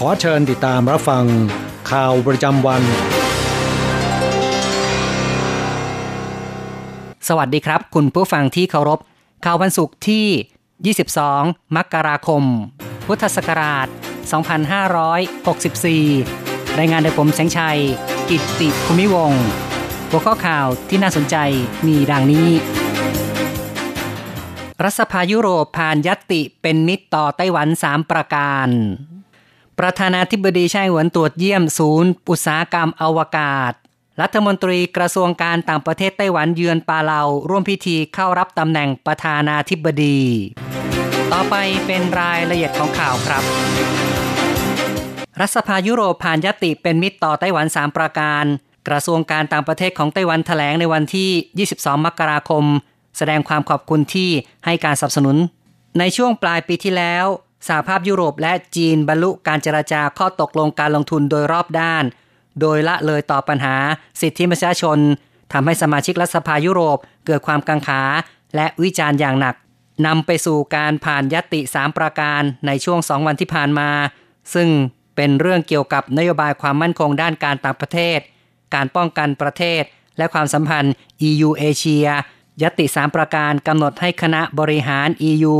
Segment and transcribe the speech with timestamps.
[0.00, 1.24] ขอเชิญติดตามรับฟัง
[1.90, 2.82] ข่าวประจำวัน
[7.28, 8.98] สวัสดีครับ คุณผู้ฟังที่เคารพ
[9.44, 12.42] ข่าววันศุกร์ที่ 22 มกราคม
[13.06, 13.86] พุทธศักราช
[15.92, 17.80] 2564 รายงานโดยผมแสงชัย
[18.28, 19.44] กิตติภูมิวงศ์
[20.10, 21.36] หัวข้อข่าวที่น่าสนใจ
[21.86, 22.48] มีดังนี้
[24.84, 28.68] รัฐสภายุโรปผ่านยัตติเป็นมิตรต่อไต้หวัน 3 ประการ
[29.80, 33.72] ประธานาธิบดีไช่หวนตรวจเยี่ยมศูนย์ อุตสาหกรรมอวกาศ
[34.20, 40.20] รัฐมนตรีกระทรวงการต่างประเทศไต้หวันเยือนปาเลาร่วมพิธีเข้ารับตำแหน่งประธานาธิบดี
[41.32, 41.54] ต่อไป
[41.86, 43.42] เป็นรายละเอียดของข่าวครับ
[45.40, 48.44] รัฐสภายุโรปผ่านยติเป็นมิตรต่อไต้หวัน 3 ประการ
[48.88, 52.64] กระทรวงการต่างประเทศของไต้หวันแถลงในวันที่ 22 มกราคม
[53.16, 54.30] แสดงความขอบคุณที่
[54.64, 55.36] ให้การสนับสนุน
[55.98, 57.26] ในช่วงปลายปีที่แล้ว
[57.68, 62.04] สหภาพยุโรปและจีนบรรลุการเจรจาข้อตกลงการลงทุนโดยรอบด้าน
[62.60, 63.76] โดยละเลยต่อปัญหา
[64.20, 64.98] สิทธิมนุษยชน
[65.52, 68.02] ทำให้สมาชิกรัฐสภายุโรปเกิดความกังขา
[68.56, 69.54] และวิจารณ์อย่างหนัก
[70.06, 73.90] นำไปสู่การผ่านยติ 3 ประการในช่วง 2 วันที่ผ่านมา
[74.54, 74.68] ซึ่ง
[75.16, 78.18] เป็นเรื่องเกี่ยวกับนโยบายความมั่นคงด้านการต่างประเทศ
[78.74, 79.82] การป้องกันประเทศ
[80.18, 80.94] และความสัมพันธ์
[81.28, 82.06] EU เอเชีย
[82.62, 85.56] ยติ 3 ประการกำหนดให้คณะบริหาร EU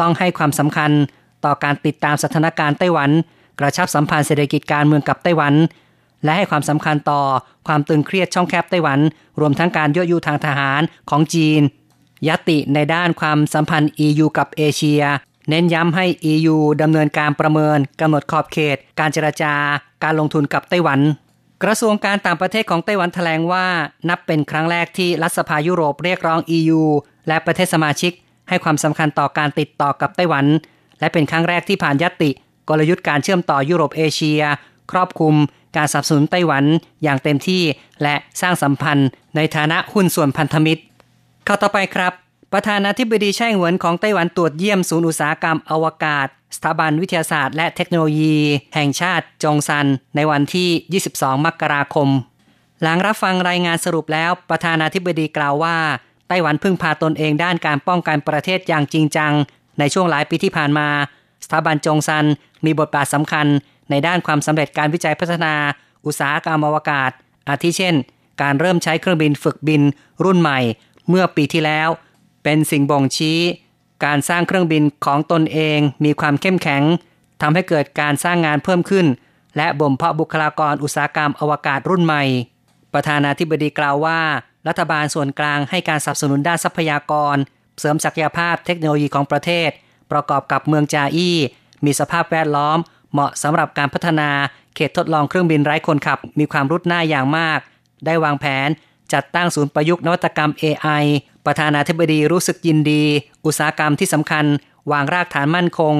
[0.00, 0.90] ต้องให้ความสำคัญ
[1.44, 3.10] ต่อการติดตามสถานการณ์ไต้หวัน
[3.58, 5.54] กระชับสัมพันธ์เศรษฐกิจการเมืองกับไต้หวัน
[6.24, 7.20] และให้ความสำคัญต่อ
[7.66, 8.98] ความตึงเครียดช่องแคบไต้หวัน
[9.40, 11.60] รวมทั้งการยั่วยุทางทหารของจีน
[12.28, 15.02] ยติในด้านความสัมพันธ์ EU กับเอเชีย
[15.48, 19.54] เน้นย้ำให้ EU ดำเนินการประเมินกำหนดขอบเขต การเจรจา
[20.02, 21.00] การลงทุนกับไต้หวัน
[21.62, 23.66] กระทรวงการต่างประเทศของไต้หวันแถลงว่า
[24.08, 26.82] นับเป็นครั้งแรกที่รัฐสภายุโรปเรียกร้อง EU
[27.28, 28.12] และประเทศสมาชิก
[28.48, 30.44] ให้ความสำคัญต่อการติดต่อกับไต้หวัน
[31.02, 32.30] และเป็นครั้งแรกที่ผ่านยติ
[32.68, 34.42] กลยุทธ์การเชื่อมต่อยุโรปเอเชีย
[34.90, 35.34] ครอบคลุม
[35.76, 36.64] การสับสนุนไต้หวัน
[37.02, 37.62] อย่างเต็มที่
[38.02, 40.82] และสร้างสัมพันธ์ในฐานะหุ้นส่วนพันธมิตร
[41.46, 42.12] ข้าวต่อไปครับ
[42.52, 46.26] ประธานาธิบดีไช่เหวินของไต้หวันตรวจเยี่ยมศูนย์อุตสาหกรรมอวกาศ
[46.56, 48.36] สถาบันวิทยาศาสตร์ และเทคโนโลยี
[48.74, 49.86] แห่งชาติจงซัน
[50.16, 52.08] ในวันที่ 22 มกราคม
[52.82, 55.76] หลังรับฟังรายงานสรุปแล้ว ประธานาธิบดีกล่าวว่า
[56.28, 59.32] ไต้หวันพึ่งพาตนเองด้านการป้องกันประเทศอย่างจริงจัง
[59.78, 60.88] ในช่วงหลายปีที่ผ่านมา
[61.44, 62.24] สถาบันจงซัน
[62.64, 63.46] มีบทบาทสำคัญ
[63.90, 65.54] ในด้านความสำเร็จการวิจัยพัฒนา
[66.06, 67.10] อุตสาหกรรมอวกาศ
[67.48, 67.94] อาทิเช่น
[68.42, 69.82] การเริ่มใช้เครื่องบินฝึกบิน
[70.24, 70.58] รุ่นใหม่
[71.08, 71.88] เมื่อปีที่แล้ว
[72.44, 73.38] เป็นสิ่งบ่งชี้
[74.04, 76.82] การสร้างเครื่องบินของตนเองมีความเข้มแข็ง
[77.40, 79.06] ทำให้เกิดการสร้างงานเพิ่มขึ้น
[79.56, 82.24] และบ่มเพาะบุคลากรอุตสาหกรรมอวกาศรุ่นใหม่
[82.94, 84.20] ประธานาธิบดีกล่าวว่า
[84.68, 87.36] รัฐบาลส่วนกลางให้การสนับสนุนด้านทรัพยากร
[87.80, 89.70] เสริมศักยภาพเทคโนโลยีของประเทศ
[90.12, 91.36] ประกอบกับเมืองจาอี้
[91.84, 92.78] มีสภาพแวดล้อม
[93.12, 94.30] เหมาะสำหรับการพัฒนา
[94.74, 97.60] เขตทดลองเครื่องบินไร้คนขับ มีความรุดหน้าอย่างมาก
[98.06, 98.68] ได้วางแผน
[99.12, 101.04] จัดตั้งศูนย์ประยุกต์นวัตกรรม AI
[101.46, 103.04] ประธานาธิบดีรู้สึกยินดี
[103.44, 104.44] อุตสาหกรรมที่สำคัญ
[104.92, 105.94] วางรากฐานมั่นคง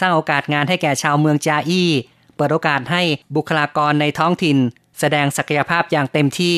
[0.00, 1.90] สร้างโอกาสงานให้แก่ชาวเมืองจาอี้
[2.36, 3.02] เปิดโอกาสให้
[3.36, 4.58] บุคลากรในท้องถิ่น
[4.98, 6.56] แสดงศักยภาพอย่างเต็มที่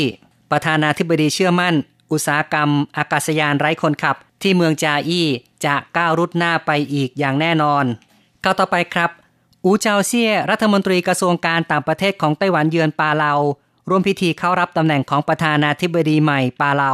[0.50, 1.74] ประธานาธิบดีเชื่อมั่น
[2.12, 5.26] อุตสาหกรรม อากาศยานไร้คนขับ ที่เมืองจาอี้
[5.64, 7.84] จะก้าวรุดหน้าไปอีกอย่างแน่นอน
[8.42, 9.10] เข้าต่อไปครับ
[9.64, 13.34] อูเจาเซียรัฐมนตรีกระทรวงการต่างประเทศของไต้หวันเยือนปาเลา
[13.88, 16.92] ร่วมพิธีเข้ารับตำแหน่งของประธานาธิบดีใหม่ปาเลา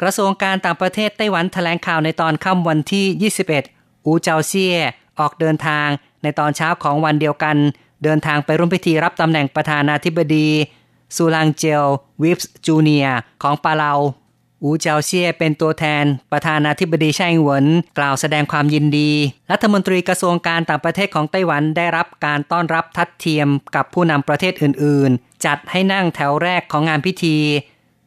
[0.00, 4.78] กระทรวงการต่างประเทศไต้หวันแถลงข่าวในตอนค่ำวันที่ 21 อูเจาเซีย
[5.18, 5.88] ออกเดินทาง
[6.22, 7.56] ในตอนเช้าของวันเดียวกัน
[8.04, 10.48] เดินทางไปร่วมพิธีรับตำแหน่งประธานาธิบดี
[11.16, 11.84] ซูลังเจล
[12.22, 13.08] วิฟส์จูเนีย
[13.42, 13.92] ของปาเลา
[14.62, 17.66] อูเจาเซียเป็นตัวแทน ประธานาธิบดีไช่เหวิน
[17.98, 19.10] กล่าวแสดงความยินดี
[19.50, 27.36] รัฐมนตรีกระทรวงการต่างประเทศของไต้หวันได้รับการต้อนรับทัดเทียมกับผู้นำประเทศอื่น ๆ จัดให้นั่งแถวแรกของงานพิธี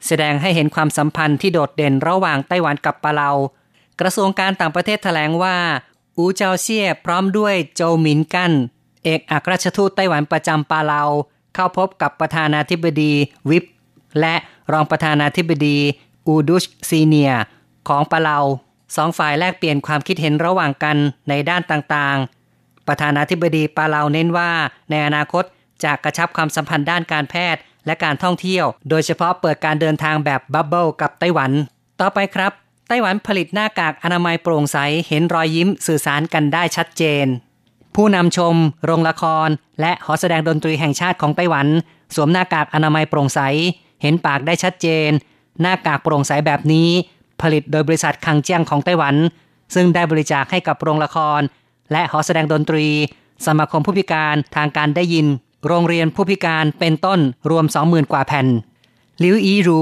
[0.08, 3.32] แสดงให้เห็นความสัมพันธ์ที่โดดเด่นระหว่างไต้หวันกับปาเลา
[4.02, 5.58] กระทรวงการต่างประเทศแถลงว่า
[6.18, 8.52] อูเจาเซียพร้อมด้วยโจหมินกัน
[9.04, 11.02] เอกอัครราชทูตไต้หวันประจำปาเลา
[11.56, 13.14] เข้าพบกับประธานาธิบดี
[13.50, 13.66] วิป
[14.20, 14.36] และ
[14.72, 15.78] รองประธานาธิบดี
[16.28, 17.34] อูดุชซีเนีย
[17.88, 18.38] ของปาเลา
[18.96, 20.98] สองฝ่ายแลกเปลี่ยนความคิดเห็นระหว่างกัน
[21.30, 24.52] ในด้านต่างๆ ประธานาธิบดีปาเลาเน้นว่า
[24.90, 25.44] ในอนาคต
[25.84, 31.52] จะกระชับความสัมพันธ์ด้านการแพทย์และการท่องเที่ยว โดยเฉพาะเปิดการเดินทางแบบบับเบิลกับไต้หวัน
[32.02, 32.52] ต่อไปครับ
[32.88, 34.78] ไต้หวันผลิตหน้ากากอนามัยโปร่งใส
[35.08, 37.26] เห็นรอยยิ้มสื่อสารกันได้ชัดเจน
[37.96, 39.50] ผู้นำชม โรงละคร
[39.82, 41.68] และหอแสดงดนตรีแห่งชาติของไต้หวัน
[42.16, 43.40] สวมหน้ากากอนามัยโปร่งใส
[44.02, 45.10] เห็นปากได้ชัดเจน
[45.62, 46.90] หน้ากากโปร่งใสแบบนี้
[47.42, 49.16] ผลิตโดยบริษัทคังเจียงของไต้หวัน
[49.76, 51.42] ซึ่งได้บริจาคให้กับโรงละคร
[51.92, 52.88] และหอแสดงดนตรี
[53.46, 55.28] สมาคมผู้พิการทางการได้ยิน
[55.68, 57.20] โรงเรียนผู้พิการเป็นต้น
[57.50, 58.48] รวม 20,000 กว่าแผ่น
[59.24, 59.82] ลิวอีรู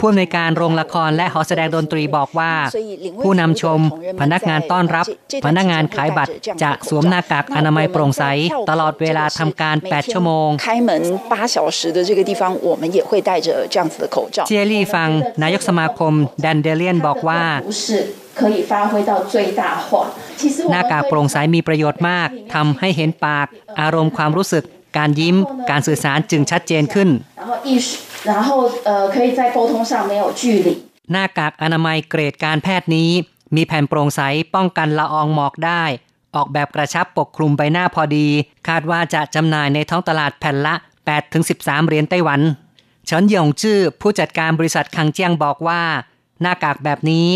[0.00, 2.52] ผู้อำนวยการโรงละครและหอแสดงดนตรีบอกว่า
[3.22, 3.80] ผู้นำชม
[4.20, 5.06] พนักงานต้อนรับ
[5.46, 6.32] พนักงานขายบัตร
[6.62, 8.24] จะสวมหน้ากากอนามัยโปร่งใส
[8.70, 10.48] ตลอดเวลาทำการ 8 ชั่วโมง
[14.48, 15.10] เจลี่ฟัง
[15.42, 16.12] นายกสมาคม
[16.44, 17.42] ดันเดเลียนบอกว่า
[20.70, 23.46] หน้ากากโปร่งใสมีประโยชน์มากทำให้เห็นปาก
[23.80, 24.64] อารมณ์ความรู้สึก
[24.98, 25.36] การยิ้ม
[25.70, 27.08] การสื่อสารจึงชัดเจนขึ้น
[28.29, 28.49] 然后
[28.87, 30.67] 呃可以在沟通上没有距离
[31.11, 33.09] หน้ากากอนามัยเกรดการแพทย์นี้
[33.55, 34.21] มีแผ่นโปร่งใส
[34.55, 35.83] ป้องกันละอองหมอกได้
[36.35, 38.27] ออกแบบกระชับปกคลุมใบหน้าพอดี
[38.67, 40.75] คาดว่าจะจำหน่ายในท้องตลาดแผ่นละ
[41.31, 42.41] 8-13 เหรียญไต้หวัน
[43.05, 45.81] เฉินหยงชื่อผู้จัดการบริษัทคังเจียงบอกว่า
[46.42, 47.26] หน้ากากแบบนี้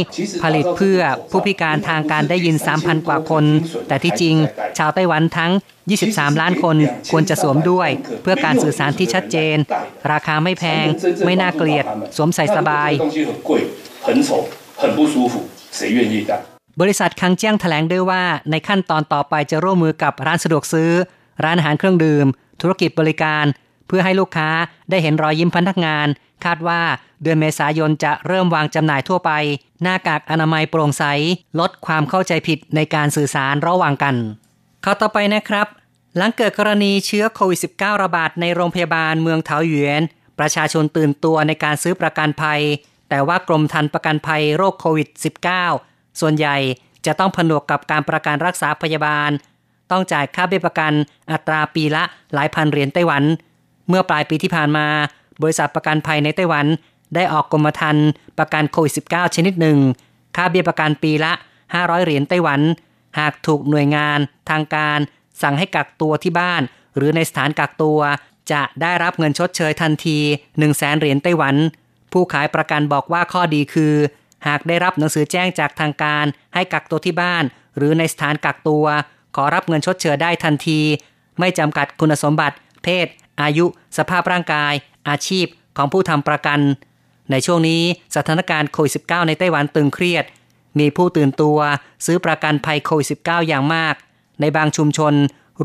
[0.43, 1.00] ผลิตเพื่อ
[1.31, 3.44] ผู้พิการทางการได้ยิน 3,000 กว่าคน
[3.88, 4.37] แต่ที่จริง
[4.78, 5.52] ชาวไต้หวันทั้ง
[5.96, 6.76] 23 ล้านคน
[7.10, 7.88] ควรจะสวมด้วย
[8.22, 9.56] เพื่อการสื่อสารที่ชัดเจน
[10.12, 10.87] ราคาไม่แพง
[11.25, 11.84] ไม่น่าเกลียด
[12.16, 12.90] สวมใส่สบาย
[16.81, 20.90] บริษัทคังเจียงแถลงด้วยว่า ในขั้นตอนต่อไปจะร่วมมือกับร้านสะดวกซื้อ
[21.44, 22.26] ร้านอาหารเครื่องดื่ม
[22.60, 23.44] ธุรกิจบริการ
[23.88, 24.48] เพื่อให้ลูกค้า
[24.90, 26.06] ได้เห็นรอยยิ้มพนักงาน
[26.44, 26.81] คาดว่า
[27.23, 29.31] เดือนเมษายนจะเริ่มวางจำหน่ายทั่วไป
[29.83, 31.05] หน้ากากอนามัยโปร่งใส
[31.61, 34.15] ลดความเข้าใจผิดในการสื่อสารระหว่างกัน
[34.85, 35.67] ข้าวต่อไปนะครับ
[36.17, 40.03] หลังเกิดกรณีเชื้อโควิด -19 ระบาดในโรงพยาบาลเมืองเถาหยวน
[40.39, 42.61] ประชาชนตื่นตัวในการซื้อประกันภัย
[43.09, 45.09] แต่ว่ากรมธรรม์ประกันภัยโรคโควิด
[45.65, 46.56] -19 ส่วนใหญ่
[47.06, 49.31] จะต้องผนวกกับการประกันรักษาพยาบาล
[49.91, 50.93] ต้องจ่ายค่าเบี้ยประกัน
[51.33, 52.03] อัตราปีละ
[52.35, 53.23] หลายพันเหรียญไต้หวัน
[53.89, 54.87] เมื่อปลายปีที่ผ่านมา
[55.43, 56.67] บริษัทประกันภัยในไต้หวัน
[57.14, 58.08] ได้ออกกรมธรรม์
[58.38, 59.79] ประกันโควิด -19 ชนิดหนึ่ง
[60.37, 61.32] ค่าเบี้ยประกันปีละ
[61.69, 62.61] 500 เหรียญไต้หวัน
[63.19, 64.19] หากถูกหน่วยงาน
[64.50, 64.99] ทางการ
[65.43, 66.62] สั่งให้กักตัวที่บ้าน
[66.96, 68.00] หรือในสถานกักตัว
[68.52, 71.55] จะได้รับเงินชดเชยทันที 1 0 0 0 0แสนเหรียญไต้หวัน
[72.12, 73.94] ผู้ขายประกันบอกว่าข้อดีคือ
[74.46, 76.25] หากได้รับหนังสือแจ้งจากทางการ
[76.55, 77.44] ให้กักตัวที่บ้าน
[77.76, 78.84] หรือในสถานกักตัว
[79.37, 80.81] ขอรับเงินชดเชยได้ทันที
[81.38, 83.06] ไม่จำกัดคุณสมบัติ เพศ
[83.43, 83.67] อายุ
[83.99, 84.73] สภาพร่างกาย
[85.08, 85.46] อาชีพ
[85.76, 86.61] ของผู้ทำประกัน
[87.31, 87.82] ในช่วงนี้
[88.17, 90.25] สถานการณ์โควิด -19 ในไต้หวันตึงเครียด
[90.79, 91.58] มีผู้ตื่นตัว
[92.06, 93.94] ซื้อประกันภัยโควิด -19 อย่างมาก
[94.40, 95.14] ในบางชุมชน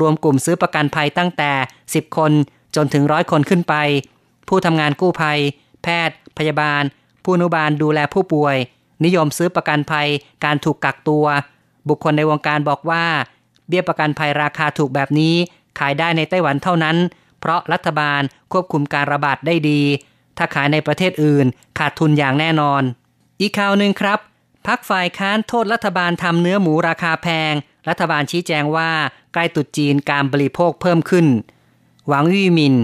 [0.00, 1.52] รวมกลุ่มซื้อประกันภัยตั้งแต่
[1.84, 2.32] 10 คน
[2.76, 3.74] จนถึงร้อยคนขึ้นไป
[4.48, 5.38] ผู้ทำงานกู้ภัย
[5.82, 6.82] แพทย์ พยาบาล
[7.24, 8.56] ผู้นุบาลดูแลผู้ป่วย
[9.04, 10.08] นิยมซื้อประกันภัย
[10.44, 11.26] การถูกกักตัว
[11.88, 13.04] บุคคลในวงการบอกว่า
[13.68, 15.34] เบี้ยประกันภัยราคาถูกแบบนี้
[15.78, 16.96] ขายได้ในไต้หวันเท่านั้น
[17.40, 19.82] เพราะรัฐบาลควบคุมการระบาดได้ดี
[20.36, 21.46] ถ้าขายในประเทศอื่น
[21.78, 22.82] ขาดทุนอย่างแน่นอน
[23.40, 24.18] อีกข่าวหนึ่งครับ
[24.66, 27.52] พักฝ่ายค้านโทษรัฐบาลทำเนื้อหมูราคาแพง
[27.88, 28.90] รัฐบาลชี้แจงว่า
[29.32, 31.26] ใกล้ตุดจีนการบริโภคเพิ่มขึ้น
[32.08, 32.74] หวังวี่มิน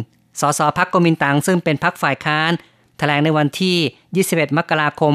[0.40, 2.52] สสพักกมินตังซึ่งเป็นพักฝ่ายค้าน
[2.98, 3.76] แถลงในวันที่
[4.24, 5.14] 21 มกราคม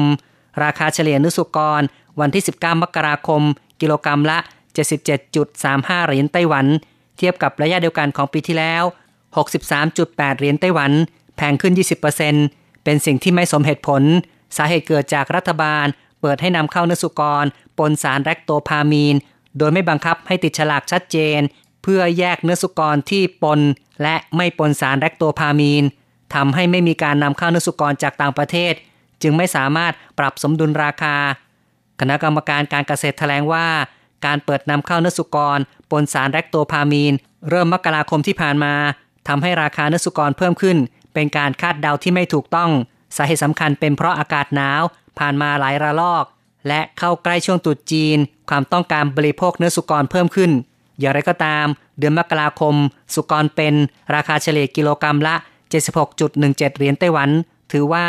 [0.62, 1.82] ราคาเฉลี่ยนุสุกร
[2.20, 3.42] วันที่ 19 มกราคม
[3.80, 4.38] กิโลกรรัมละ
[5.22, 6.66] 77.35 เหรียญไต้หวัน
[7.18, 8.84] เทียบกับระยะเดียวกันของปีที่แล้ว
[9.36, 10.92] 63.8 เหรียญไต้หวัน
[11.36, 11.74] แพงขึ้น
[12.28, 14.02] 20%เป็นสิ่งที่ไม่สมเหตุผล
[14.56, 15.86] สาเหตุเกิดจากรัฐบาล
[16.20, 17.44] เปิดให้นำเข้าเนื้อสุกร
[17.78, 19.16] ปนสารแรคโตพามีน
[19.58, 21.40] โดยไม่บังคับให้ติดฉลากชัดเจน
[21.82, 23.60] เพื่อแยกเนื้อสุกรที่ปน
[24.02, 25.84] และไม่ปนสารแรคโตพามีน
[26.34, 28.74] ทำให้ไม่มีการนำเข้าเนื้อสุกรจากต่างประเทศ
[29.22, 31.16] จึงไม่สามารถปรับสมดุลราคา
[32.00, 33.66] คณะกรรมการการเกษตรแถลงว่า
[34.26, 35.58] การเปิดนำเข้าเนื้อสุกร
[35.90, 37.14] ปนสารแรคโตพามีน
[37.50, 38.74] เริ่มมกราคมที่ผ่านมา
[39.28, 40.76] ทำให้ราคาเนื้อสุกรเพิ่มขึ้น
[41.14, 42.70] เป็นการคาดเดาที่ไม่ถูกต้อง
[43.16, 44.82] สาเหตุสำคัญเป็นเพราะอากาศหนาว
[45.18, 46.24] ผ่านมาหลายระลอก
[46.68, 48.18] และเข้าใกล้ช่วงตรุษจีน
[48.50, 50.50] ความต้องการบริโภคเนื้อสุกรเพิ่มขึ้น
[50.98, 51.66] อย่างไรก็ตาม
[51.98, 52.74] เดือนมกราคม
[53.14, 53.74] สุกรเป็น
[54.14, 55.34] ราคาเฉลี่ยกิโลกรรัมละ
[55.92, 57.30] 76.17 เหรียญไต้หวัน
[57.72, 58.06] ถือว่า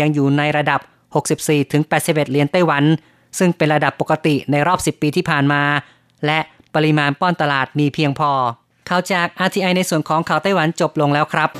[0.00, 0.80] ยังอยู่ในระดับ
[1.60, 2.84] 64-81 เหรียญไต้หวัน
[3.38, 5.62] ซึ่งเป็นระดับปกติในรอบ 10 ปีที่ผ่านมา
[6.26, 6.38] และ
[6.74, 8.32] ปริมาณป้อนตลาดมีเพียงพอ
[8.90, 11.50] ข่าวจาก RTI ในส่วนของข่าวไต้หวันจบลงแล้วครับ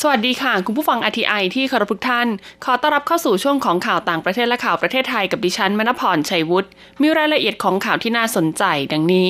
[0.00, 2.28] สวัสดีค่ะ คุณผู้ฟัง RTI ที่เคารพทุกท่าน
[2.64, 6.68] ขอต้อนรับเข้าสู่ช่วงของข่าวต่างประเทศและข่าวประเทศไทยกับดิฉันมณพรชัยวุฒิ
[7.02, 9.26] มีรายละเอียดของข่าวที่น่าสนใจดังนี้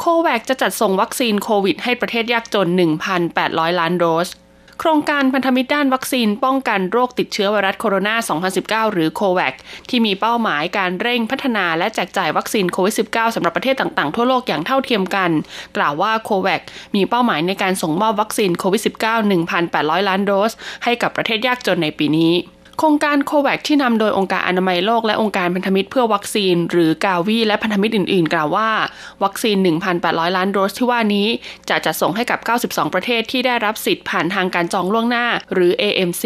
[0.00, 2.68] โควัคจะจัดส่งวัคซีนโควิดให้ประเทศยากจน
[3.22, 4.28] 1,800 ล้านโดส
[4.82, 9.54] โครงการพันธมิตรด้านวัคซีนป้องกันโรคติดเชื้อไวรัสโคโรนา 2019 หรือโควัค
[9.88, 15.30] ที่มีเป้าหมายการเร่งพัฒนาและแจกจ่ายวัคซีนโควิด -19 สำหรับประเทศต่างๆ ทั่วโลกอย่างเท่าเทียมกัน
[15.76, 16.62] กล่าวว่าโควัค
[16.94, 18.88] มีเป้าหมายในการส่งมอบวัคซีนโควิด -19
[19.60, 20.52] 1,800 ล้านโดส
[20.84, 22.32] ให้กับประเทศยากจนในปีนี้
[22.82, 28.70] โครงการโควัคที่นำโดยองค์การอนามัยโลกและองค์การพันธมิตรเพื่อวัคซีน หรือกาวีและพันธมิตรอื่นๆ กล่าวว่า
[29.24, 29.56] วัคซีน
[29.96, 31.26] 1,800 ล้านโดสที่ว่านี้
[31.68, 32.38] จะจัดส่งให้กับ
[32.86, 36.24] 92 ประเทศที่ได้รับสิทธิ์ผ่านทางการจองล่วงหน้า หรือ AMC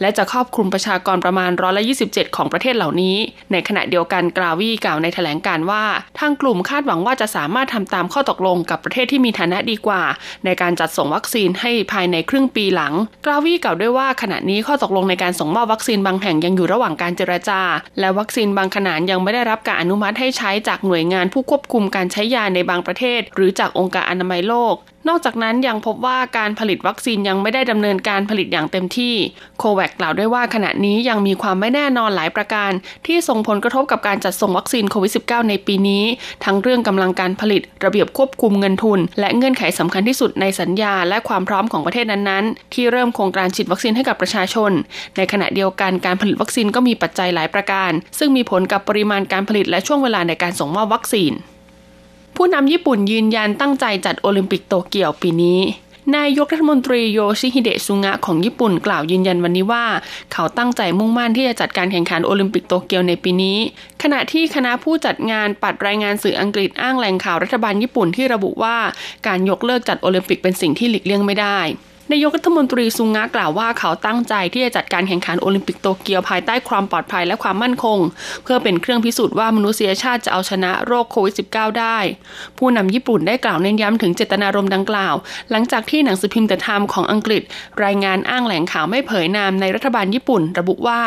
[0.00, 3.16] และจะครอบคลุมประชากรประมาณร้อยละ27 ของประเทศเหล่านี้
[3.52, 5.84] ในขณะเดียวกันกาวีกล่าวในแถลงการว่า
[6.18, 10.02] ทางกลุ่มคาดหวังว่าจะสามารถทำตามข้อตกลงกับประเทศที่มีฐานะดีกว่า
[10.44, 12.92] ในการจัดส่งวัคซีนให้ภายในครึ่งปีหลัง
[13.26, 17.60] กาวีกล่าวด้วยว่าขณะนี้ข้อตกลงในการส่งมอบวัคซีนบางแห่งยังอยู่ระหว่างการเจรจา
[18.00, 24.74] และวัคซีนบางขนาดยังไม่ได้รับการอนุมัติให้ใช้จากหน่วยงานผู้ควบคุมการใช้ยาในบางประเทศ หรือจากองค์การอนามัยโลก
[25.08, 29.14] นอกจากนั้นยังพบว่าการผลิตวัคซีนยังไม่ได้ดำเนินการผลิตอย่างเต็มที่
[29.58, 32.70] โควัคกล่าวด้วยว่าขณะนี้ยังมีความไม่แน่นอนหลายประการ
[33.06, 36.04] ที่ส่งผลกระทบกับการจัดส่งวัคซีนโควิด -19 ในปีนี้
[36.44, 44.70] ทั้งเรื่องกำลังการผลิต ระเบียบควบคุมเงินทุน และเงื่อนไขสำคัญที่สุดในสัญญา และความพร้อมของประเทศนั้นๆ ที่เริ่มโครงการฉีดวัคซีนให้กับประชาชน
[45.16, 51.32] ในขณะเดียวกันการผลิตวัคซีนก็มีปัจจัยหลายประการ ซึ่งมีผลกับปริมาณการผลิตและช่วงเวลาในการส่งมอบวัคซีน
[52.36, 55.60] ผู้นำญี่ปุ่นยืนยันตั้งใจจัดโอลิมปิกโตเกียวปีนี้
[56.16, 59.84] นายกรัฐมนตรีโยชิฮิเดะซุงะของญี่ปุ่นกล่าวยืนยันวันนี้ว่า
[60.32, 63.58] เขาตั้งใจมุ่งมั่นที่จะจัดการแข่งขันโอลิมปิกโตเกียวในปีนี้
[64.02, 68.76] ขณะที่คณะผู้จัดงานปัดรายงานสื่ออังกฤษอ้างแหล่งข่าวรัฐบาลญี่ปุ่นที่ระบุว่า
[69.26, 71.58] การยกเลิกจัดโอลิมปิกเป็นสิ่งที่หลีกเลี่ยงไม่ได้
[72.12, 77.98] นายกรัฐมนตรีซุงะกล่าวว่าเขาตั้งใจที่จะจัดการแข่งขันโอลิมปิกโตเกียวภายใต้ความปลอดภัยและความมั่นคง
[78.42, 81.98] เพื่อเป็นเครื่องพิสูจน์ว่ามนุษยชาติจะเอาชนะโรคโควิด -19 ได้
[82.58, 85.14] ผู้นำญี่ปุ่นได้กล่าวเน้นย้ำถึงเจตนารมณ์ดังกล่าว
[85.50, 87.42] หลังจากที่หนังสือพิมพ์ The Times ของอังกฤษ
[87.84, 91.00] รายงานอ้างแหล่งข่าวไม่เผยนามในรัฐบาลญี่ปุ่น ระบุว่า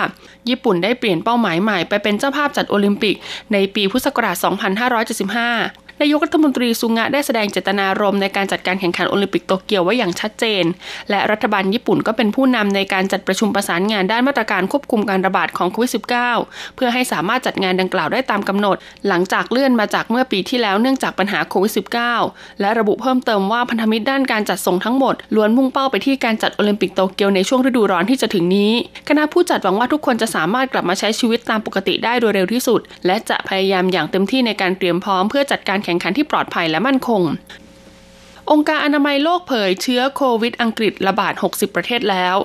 [0.50, 3.16] ญี่ปุ่นได้เปลี่ยนเป้าหมายใหม่ไปเป็นเจ้าภาพจัดโอลิมปิก
[3.54, 10.64] ในปีพุทธศักราช 2575 นายกรัฐมนตรีซุงะได้แสดงเจตนารมณ์ในการจัดการแข่งขันโอลิมปิกโตเกียวไว้อย่างชัดเจน
[11.10, 15.92] และรัฐบาลญี่ปุ่นก็เป็นผู้นำในการจัดประชุมประสานงานด้านมาตรการควบคุมการระบาดของโควิด
[16.34, 18.76] -19 เพื่อให้สามารถจัดงานดังกล่าวได้ตามกำหนด
[19.08, 21.74] หลังจากเลื่อนมาจากเมื่อปีที่แล้วเนื่องจากปัญหาโควิด
[22.18, 28.72] -19 และระบุเพิ่มเติมว่าพันธมิตรด้านการจัดส่งทั้งหมดล้วนมุ่งเป้าไปที่การจัดโอลิมปิกโตเกียวในช่วงฤดูร้อนที่จะถึงนี้
[29.10, 37.22] คณะผู้จัดหวังว่าทุกคนจะสามารถกลับมาใช้ชีวิตตามปกติได้โดยเร็วที่สุด และจะพยายามอย่างเต็มที่ในการเตรียมพร้อมเพื่อจัดการข่งขันที่ปลอดภัยและมั่นคง
[38.52, 42.38] องค์การอนามัยโลกเผยเชื้อโควิดอังกฤษระบาด 60 ประเทศแล้ว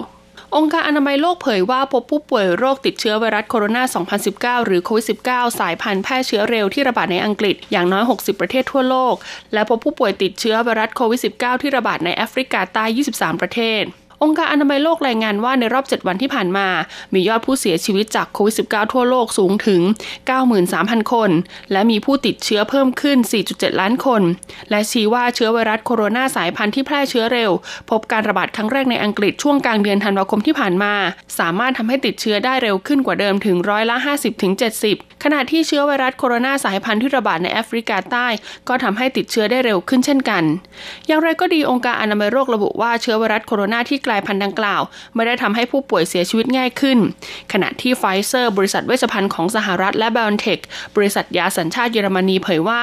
[0.57, 9.15] องค์การอนามัยโลกเผยว่าพบผู้ป่วยโรคติดเชื้อไวรัสโคโรนา 2019 หรือโควิด -19 สายพันธุ์แพร่เชื้อเร็วที่ระบาดในอังกฤษอย่างน้อย 60 ประเทศทั่วโลก
[9.53, 12.85] และพบผู้ป่วยติดเชื้อไวรัสโควิด -19 ที่ระบาดในแอฟริกาใต้
[13.15, 13.83] 23 ประเทศ
[14.25, 16.69] องค์การอนามัยโลกรายงานว่าในรอบ 7 วันที่ผ่านมา
[17.15, 19.81] มียอดผู้เสียชีวิตจากโควิด -19 ทั่วโลกสูงถึง
[20.47, 21.31] 93,000 คน
[21.73, 24.23] และมีผู้ติดเชื้อเพิ่มขึ้น 4.7 ล้านคน
[24.71, 27.51] และชี้ว่าเชื้อไวรัสโคโรนาสายพันธุ์ที่แพร่เชื้อเร็ว
[27.91, 30.95] พบการระบาดครั้งแรกในอังกฤษช่วงกลางเดือนธันวาคมที่ผ่านมา
[31.39, 33.97] สามารถทำให้ติดเชื้อได้เร็วขึ้นกว่าเดิมถึงร้อยละ
[34.61, 38.27] 50-70 ขณะที่เชื้อไวรัสโคโรนาสายพันธุ์ที่ระบาดในแอฟริกาใต้
[38.69, 40.45] ก็ทำให้ติดเชื้อได้เร็วขึ้นเช่นกัน
[41.07, 44.83] อย่างไรก็ดีองค์การอนามัยโลกระบุว่าเชื้อไวรัสโคโรนาที่กลายายพันธุ์ดังกล่าว
[45.15, 46.99] ไม่ได้ทำให้ผู้ป่วยเสียชีวิตง่ายขึ้น
[47.53, 50.63] ขณะที่ไฟเซอร์ บริษัทเวชภัณฑ์ของสหรัฐและ b i o n t e c h
[50.97, 52.83] บริษัทยาสัญชาติเยอรมนีเผยว่า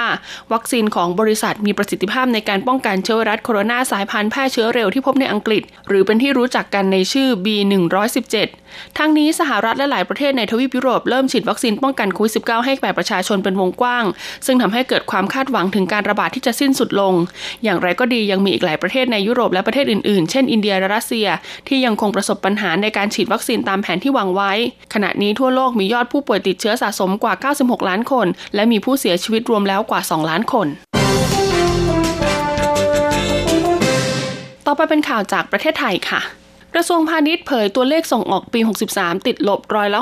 [0.53, 8.60] วัคซีนของบริษัทมีประสิทธิภาพในการป้องกันเชื้อไวรัสโคโรนาสายพันธุ์แพร่เชื้อเร็วที่พบในอังกฤษ หรือเป็นที่รู้จักกันในชื่อ B117
[8.97, 14.05] ทั้งนี้สหรัฐและหลายประเทศในทวีปยุโรปเริ่มฉีดวัคซีนป้องกันโควิด -19 ให้แก่ประชาชนเป็นวงกว้าง
[14.45, 17.13] ซึ่งทำให้เกิดความคาดหวังถึงการระบาดที่จะสิ้นสุดลง
[17.63, 21.27] อย่างไรก็ดียังมีอีกหลายประเทศในยุโรปและประเทศอื่นๆ เช่นอินเดียและรัสเซีย
[21.67, 24.51] ที่ยังคงประสบปัญหาในการฉีดวัคซีนตามแผนที่วางไว้
[24.93, 30.67] ขณะนี้ทั่วโลกมียอดผู้ป่วยติดเชื้อสะสมกว่า 96 ล้านคน และมีผู้เสียชีวิตรวมแล้วกว่า 2 ล้านคน
[34.67, 36.21] ต่อไปเป็นข่าวจากประเทศไทยค่ะ
[36.75, 38.59] กระทรวงพาณิชย์เผยตัวเลขส่งออกปี
[38.93, 40.01] 63 ติดลบร้อยละ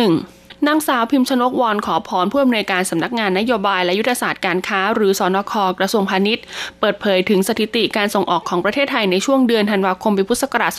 [0.00, 6.44] 6.01 นางสาวพิมพ์ชนกวอนขอพรผู้อำนวยการสำนักงานนโยบายและยุทธศาสตร์การค้า หรือสอนคกระทรวงพาณิชย์
[6.80, 10.72] เปิดเผยถึงสถิติการส่งออกของประเทศไทยในช่วงเดือนธันวาคมปีพุทธศักราช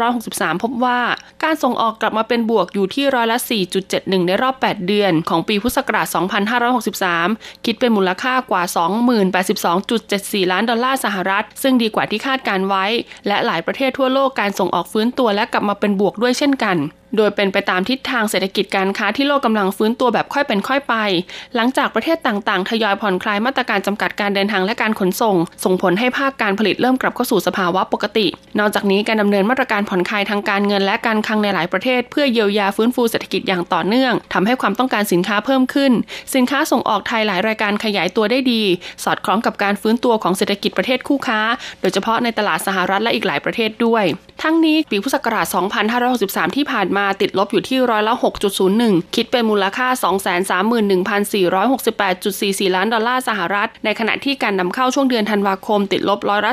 [0.00, 1.00] 2563 พบว่า
[1.44, 3.38] การส่งออกกลับมาเป็นบวกอยู่ที่ร้อยละ
[3.82, 6.06] 4.71 ในรอบ 8 เดือน ของปีพุทธศักราช
[6.86, 8.62] 2563 คิดเป็นมูลค่ากว่า
[9.76, 12.84] 2082.74 ล้านดอลลาร์สหรัฐ ซึ่งดีกว่าที่คาดการไว้
[13.26, 16.78] และหลายประเทศทั่วโลกการส่งออกฟื้นตัวและกลับมาเป็นบวกด้วยเช่นกัน
[17.16, 20.94] โดยเป็นไปตามทิศทางเศรษฐกิจการค้าที่โลกกำลังฟื้นตัวแบบค่อยเป็นค่อยไป
[21.56, 28.26] หลังจากประเทศต่างๆ ทยอยผ่อนคลายมาตรการจำกัดการเดินทางและการขนส่ง ส่งผลให้ภาคการผลิตเริ่มกลับเข้าสู่สภาวะปกติ
[28.58, 35.92] นอกจากนี้การดำเนินมาตรการผ่อนคลายทางการเงินและการคลังในหลายประเทศ เพื่อเยียวยาฟื้นฟูเศรษฐกิจอย่างต่อเนื่องทำให้ความต้องการสินค้าเพิ่มขึ้น
[36.34, 38.62] สินค้าส่งออกไทยหลายรายการขยายตัวได้ดี
[39.04, 41.40] สอดคล้องกับการฟื้นตัวของเศรษฐกิจประเทศคู่ค้า
[41.80, 44.04] โดยเฉพาะในตลาดสหรัฐและอีกหลายประเทศด้วย
[44.42, 45.46] ทั้งนี้ปีพุทธศักราช
[46.02, 48.14] 2563 ที่ผ่านมาติดลบอยู่ที่ร้อยละ
[48.64, 49.88] 6.01 คิดเป็นมูลค่า
[52.68, 56.52] 231,468.44 ล้านดอลลาร์สหรัฐ ในขณะที่การนำเข้าช่วงเดือนธันวาคมติดลบร้อยละ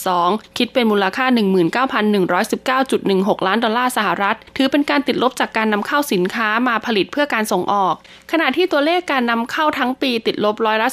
[0.00, 7.94] 3.72 คิดเป็นมูลค่า 19,119.16 ล้านดอลลาร์สหรัฐ ถือเป็นการติดลบจากการนำเข้าสินค้ามาผลิตเพื่อการส่งออก
[8.32, 10.88] ขณะที่ตัวเลขการนำเข้าทั้งปีติดลบร้อยละ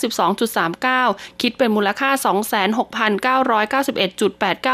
[0.68, 2.10] 12.39 คิดเป็นมูลค่า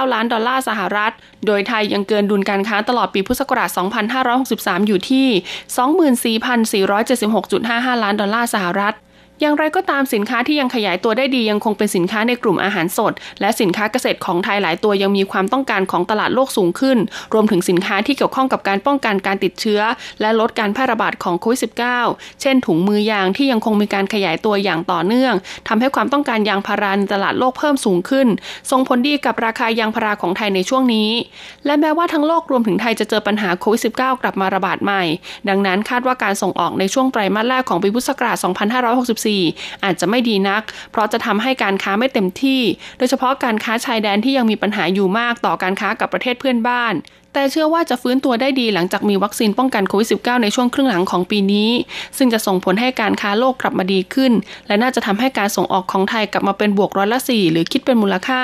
[0.06, 1.12] 26,991.89 ล้านดอลลาร์สหรัฐ
[1.46, 3.70] โดยไทยยังเกินดุลการค้าตลอดปีพุทธศักราช
[4.14, 5.28] 2563 อยู่ที่
[6.36, 8.94] 24,476.55 ล้านดอลลาร์สหรัฐ
[9.42, 16.98] อย่างไรก็ตามสินค้าที่ยังขยายตัวได้ดียังคงเป็นสินค้าในกลุ่มอาหารสด และสินค้าเกษตรของไทยหลายตัวยังมีความต้องการของตลาดโลกสูงขึ้น
[17.34, 19.82] รวมถึงสินค้าที่เกี่ยวข้องกับการป้องกันการติดเชื้อ
[20.22, 21.60] และลดการแพร่ระบาดของโควิด
[22.02, 25.34] -19 เช่นถุงมือยางที่ยังคงมีการขยายตัวอย่างต่อเนื่อง
[25.68, 28.28] ทำให้ความต้องการยางพาราในตลาดโลกเพิ่มสูงขึ้น
[28.72, 31.10] ส่งผลดีกับราคายางพาราของไทยในช่วงนี้
[31.66, 35.04] และแม้ว่าทั้งโลกรวมถึงไทยจะเจอปัญหาโควิด -19 กลับมาระบาดใหม่
[35.50, 39.29] ดังนั้นคาดว่าการส่งออกในช่วงไตรมาสแรกของปีพุทธศักราช 2564
[39.84, 42.62] อาจจะไม่ดีนัก เพราะจะทำให้การค้าไม่เต็มที่
[42.98, 46.96] โดยเฉพาะการค้าชายแดนที่ยังมีปัญหาอยู่มากต่อการค้ากับประเทศเพื่อนบ้าน
[47.34, 51.70] แต่เชื่อว่าจะฟื้นตัวได้ดีหลังจากมีวัคซีนป้องกันโควิด -19 ในช่วงครึ่งหลังของปีนี้
[52.18, 54.32] ซึ่งจะส่งผลให้การค้าโลกกลับมาดีขึ้น
[54.68, 58.42] และน่าจะทำให้การส่งออกของไทยกลับมาเป็นบวกร้อยละ4หรือคิดเป็นมูลค่า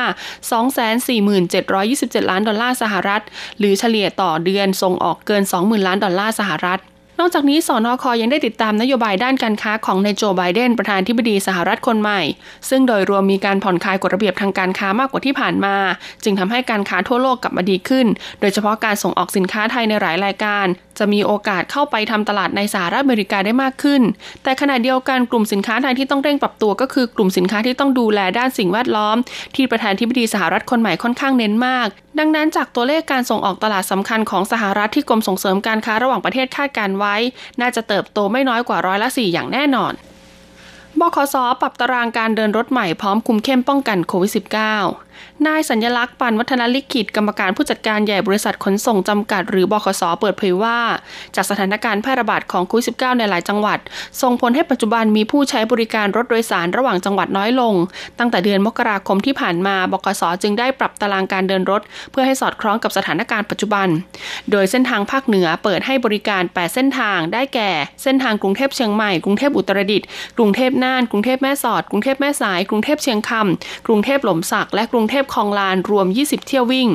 [0.93, 3.21] 247,27 ล้านดอลลาร์สหรัฐ
[3.59, 6.79] หรือเฉลี่ยต่อเดือนส่งออกเกิน 20,000 ล้านดอลลาร์สหรัฐ
[7.19, 12.21] นอกจากนี้สอนอคอยังได้ติดตามนโยบายด้านการค้าของนายโจไบเดนประธานธิบดีสหรัฐคนใหม่
[12.69, 15.75] ซึ่งโดยรวมมีการผ่อนคลายกฎระเบียบทางการค้ามากกว่าที่ผ่านมา
[16.23, 18.07] จึงทำให้การค้าทั่วโลกกลับมาดีขึ้น
[18.41, 20.65] โดยเฉพาะการส่งออกสินค้าไทยในหลายรายการ
[20.99, 24.01] จะมีโอกาสเข้าไปทำตลาดในสหรัฐอเมริกาได้มากขึ้น
[24.43, 29.17] แต่ขณะเดียวกันกลุ่มสินค้าไทยที่ต้องเร่งปรับตัวก็คือกลุ่มสินค้าที่ต้องดูแลด้านสิ่งแวดล้อม
[29.55, 31.87] ที่ประธานธิบดีสหรัฐคนใหม่ค่อนข้างเน้นมาก
[32.19, 37.15] ดังนั้นจากตัวเลขการส่งออกตลาดสำคัญของสหรัฐที่กรมส่งเสริมการค้าระหว่างประเทศคาดการไว้
[37.61, 39.93] น่าจะเติบโตไม่น้อยกว่าร้อยละสี่อย่างแน่นอน
[40.99, 45.04] บขสปรับตารางการเดินรถใหม่พร้อมคุมเข้มป้องกันโควิด -19
[45.47, 50.77] นายสัญญลักษณ์ปันวัฒนลิขิตกรรมการผู้จัดการใหญ่บริษัทขนส่งจำกัด หรือบขสเปิดเผยว่า
[51.35, 53.79] จากสถานการณ์แพร่ระบาดของโควิด -19 ในหลายจังหวัด
[54.21, 57.73] ส่งผลให้ปัจจุบันมีผู้ใช้บริการรถโดยสารระหว่างจังหวัดน้อยลง
[58.19, 63.87] ตั้งแต่เดือนมกราคมที่ผ่านมาบกสจึงได้ปรับตารางการเดินรถ เพื่อให้สอดคล้องกับสถานการณ์ปัจจุบัน
[64.51, 67.71] โดยเส้นทางภาคเหนือเปิดให้บริการ 8 เส้นทาง ได้แก่
[68.03, 76.89] เส้นทางกรุงเทพเชียงใหม่กรุงเทพอุตรดิตถ์กรุงเทพน่านกรุงเทพแม่สอดกรุงเทพแม่สาย กรุงเทพเชียงคำกรุงเทพหล่มสักและกรุงงเทพคลองลานรวม 20 เที่ยววิ่ง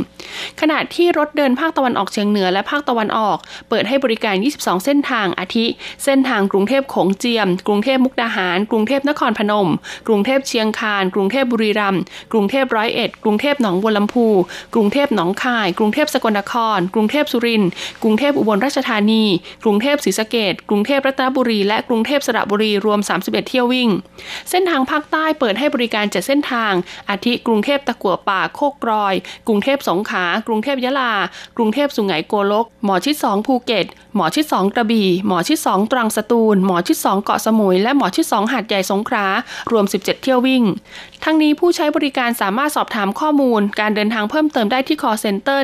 [0.61, 5.67] ขณะที่รถเดินภาคตะวันออกเฉียงเหนือและภาคตะวันออก เปิดให้บริการ 22 เส้นทางอาทิ
[6.05, 9.69] เส้นทางกรุงเทพโขงเจียม กรุงเทพมุกดาหาร กรุงเทพนครพนม
[10.07, 14.27] กรุงเทพเชียงคาน กรุงเทพบุรีรัมย์กรุงเทพร้อยเอ็ดกรุงเทพหนองบัวลำพู
[14.75, 17.71] กรุงเทพหนองคาย กรุงเทพสกลนคร กรุงเทพสุรินทร์
[18.03, 19.25] กรุงเทพอุบลราชธานี
[19.65, 23.89] กรุงเทพศรีสะเกดกรุงเทพรัตนบุรี และกรุงเทพสระบุรีรวม 31 เที่ยววิ่ง
[24.51, 26.73] เส้นทางภาคใต้เปิดให้บริการ7เส้นทาง
[27.11, 29.15] อาทิกรุงเทพตะกัวป่าโคกกรอย
[29.47, 31.13] กรุงเทพสงขลากรุงเทพยะลา
[31.57, 39.27] กรุงเทพสุไหงโกลก หมอชิดสองภูเก็ต หมอชิดสองกระบี่ หมอชิดสองตรังสตูล หมอชิดสองเกาะสมุย และหมอชิดสองหาดใหญ่สงขลา
[39.71, 40.63] รวม 17 เที่ยววิ่ง
[41.25, 45.59] ทั้งนี้ผู้ใช้บริการสามารถสอบถามข้อมูล การเดินทางเพิ่มเติมได้ที่ call center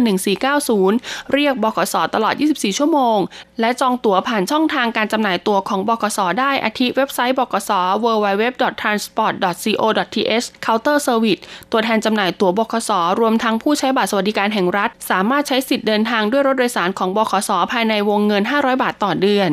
[0.65, 3.19] 1490 เรียกบขสตลอด 24 ชั่วโมง
[3.61, 7.71] และจองตั๋วผ่านช่องทางการจำหน่ายตั๋วของบขสได้อาทิเว็บไซต์บขส
[8.05, 19.53] www.transport.co.th counter service ตัวแทนจำหน่ายตั๋วบขสรวมทั้งผู้ใช้บัตรสวัสดิการแห่งรัฐ สามารถใช้สิทธิ์เดินทางด้วยรถโดยสารของบขสภายในวงเงิน 500 บาทต่อเดือน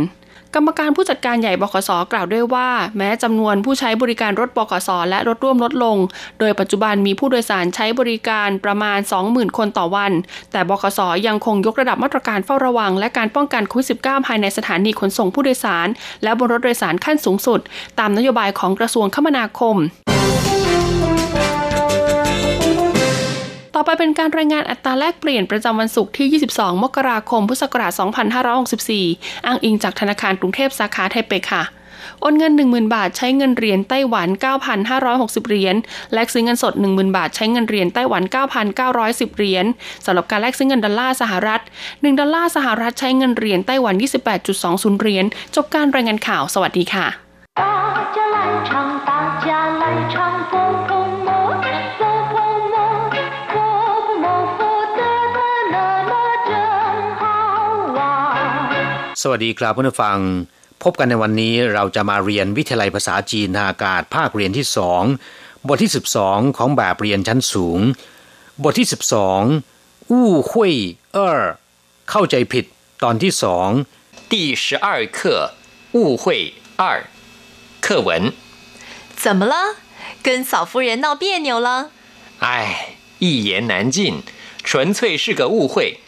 [0.57, 5.97] กรรมการผู้จัดการใหญ่บขสกล่าวด้วยว่า แม้จำนวนผู้ใช้บริการรถบขสและรถร่วมลดลง
[6.39, 10.11] โดยปัจจุบันมีผู้โดยสารใช้บริการประมาณ 20,000 คนต่อวัน
[10.51, 15.87] แต่บขสยังคงยกระดับมาตรการเฝ้าระวัง และการป้องกันโควิด -19 ภายในสถานีขนส่งผู้โดยสาร
[16.23, 17.59] และบนรถโดยสารขั้นสูงสุด
[17.99, 19.77] ตามนโยบายของกระทรวงคมนาคม
[23.85, 27.91] ไปเป็นการรายงานอัตราแลกเปลี่ยนประจำวันศุกร์ที่ 22 มกราคม พุทธศักราช
[28.89, 31.63] 2564 อ้างอิงจากธนาคารกรุงเทพสาขาไทเปค่ะ
[32.21, 34.27] โอนเงิน 10,000 บาทใช้เงินเหรียญไต้หวัน
[34.87, 35.75] 9,560 เหรียญ
[36.13, 38.23] แลกซื้อเงินสด 10,000 บาทใช้เงินเหรียญไต้หวัน
[38.79, 39.65] 9,910 เหรียญ
[40.05, 43.95] สำหรับการแลกซื้อเงินดอลลาร์สหรัฐ 1 ดอลลาร์สหรัฐใช้เงินเหรียญไต้หวัน
[44.47, 47.07] 28.20 เหรียญ จบการรายงานข่าว สวัสดีค่ะ
[59.22, 60.18] สวัสดีครับเพื่อนฟัง
[60.82, 65.02] พบกันในวันนี้เราจะมาเรียนวิทยาลัยภาษาจีนทางอากาศภาคเรียนที่สอง
[65.66, 65.90] บทที่
[66.24, 67.80] 12 ของแบบเรียนชั้นสูง
[68.62, 68.88] บทที่
[69.48, 70.74] 12อู้หุย
[71.14, 71.42] เออ
[72.10, 72.64] เข้าใจผิด
[73.02, 73.68] ตอนที่สอง
[74.32, 75.18] 第十二课
[75.96, 76.24] 误会
[76.82, 76.82] 二
[77.84, 78.10] 课文
[79.22, 79.54] 怎么了
[80.24, 81.68] 跟嫂夫人闹别扭了
[82.46, 82.48] 哎
[83.24, 84.22] 一言难尽
[84.68, 86.00] 纯粹是个误会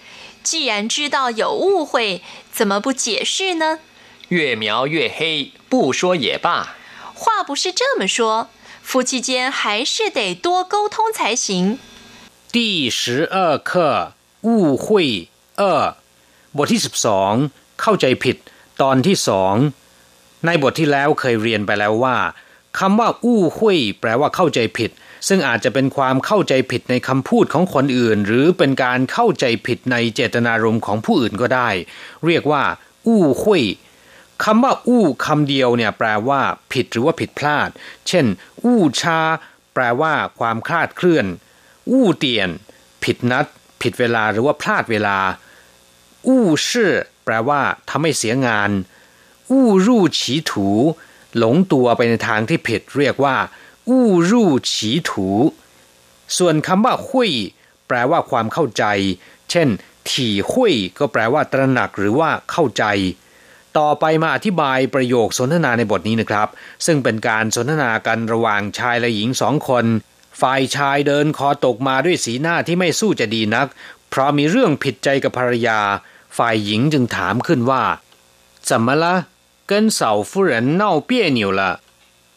[0.43, 2.23] 既然知道有误会，
[2.55, 3.79] 怎么不解释呢？
[4.29, 6.77] 越描越黑，不说也罢。
[7.15, 8.49] 话不是这么说，
[8.83, 11.79] 夫妻间还是得多沟通才行。
[12.53, 15.95] 第十二课误会二
[16.57, 17.33] บทที่สิบสอง
[17.81, 18.37] เข้าใจผิด
[18.83, 19.55] ตอนที่สอง
[20.47, 22.17] ในบทที่แล้วเคยเรียนไปแล้วว่า
[22.79, 24.91] คำว่าอู้หุยแปลว่าเข้าใจผิด
[25.28, 31.70] ซึ่งอาจจะเป็นความเข้าใจผิดในคำพูดของคนอื่น หรือเป็นการเข้าใจผิดในเจตนารมณ์ของผู้อื่นก็ได้
[32.26, 32.64] เรียกว่า
[33.08, 33.64] อู้หุย
[34.44, 36.42] คำว่า อู้คำเดียวเนี่ยแปลว่า
[36.74, 37.70] ผิดหรือว่าผิดพลาด
[38.08, 38.26] เช่น
[38.66, 39.20] อู้ชา
[39.74, 41.26] แปลว่า ความคลาดเคลื่อน
[41.90, 42.50] อู้เตียน
[43.04, 43.46] ผิดนัด
[43.82, 45.18] ผิดเวลาหรือว่าพลาดเวลา
[46.28, 46.92] อู้ชื่อ
[47.26, 48.70] แปลว่าทำให้เสียงาน
[49.52, 50.70] อู้รูฉีถู
[51.38, 53.36] หลงตัวไปในทางที่ผิด เรียกว่า
[53.89, 55.29] อู้รู้ฉีถู
[56.37, 57.31] ส่วนคำว่าหุย
[57.87, 58.85] แปลว่าความเข้าใจ
[59.51, 59.69] เช่น
[60.11, 62.85] ถี่หุยก็แปลว่าตระหนักหรือว่าเข้าใจ
[63.79, 66.49] ต่อไปมาอธิบายประโยคสนทนาในบทนี้นะครับ
[66.87, 69.85] ซึ่งเป็นการสนทนากันระหว่างชายและหญิงสองคน
[70.41, 73.67] ฝ่ายชายเดินคอตกมาด้วยสีหน้าที่ไม่สู้จะดีนัก
[74.09, 75.81] เพราะมีเรื่องผิดใจกับภรรยา
[76.39, 77.83] ฝ่ายหญิงจึงถามขึ้นว่า
[78.69, 79.05] 怎么了
[79.71, 80.01] 跟嫂
[80.31, 81.61] 夫人闹别扭了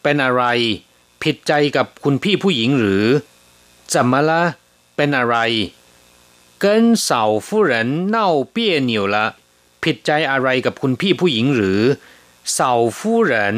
[0.02, 0.42] เป็นอะไร
[1.22, 3.04] ผิดใจกับคุณพี่ผู้หญิงหรือ
[3.92, 4.30] 怎么了
[4.96, 5.36] เป็นอะไร
[6.62, 6.64] 跟
[7.08, 7.10] 嫂
[7.46, 7.72] 夫人
[8.14, 8.16] 闹
[8.54, 8.56] 别
[8.90, 9.16] 扭了
[9.82, 11.80] ผิดใจอะไรกับคุณพี่ผู้หญิงหรือ
[12.52, 13.56] เสาฟูเหริน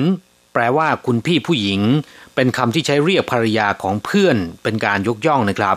[0.52, 1.80] แปลว่าคุณพี่ผู้หญิง
[2.34, 5.76] เป็นคำที่ใช้เรียกภรรยาของเพื่อน เป็นการยกย่องนะครับ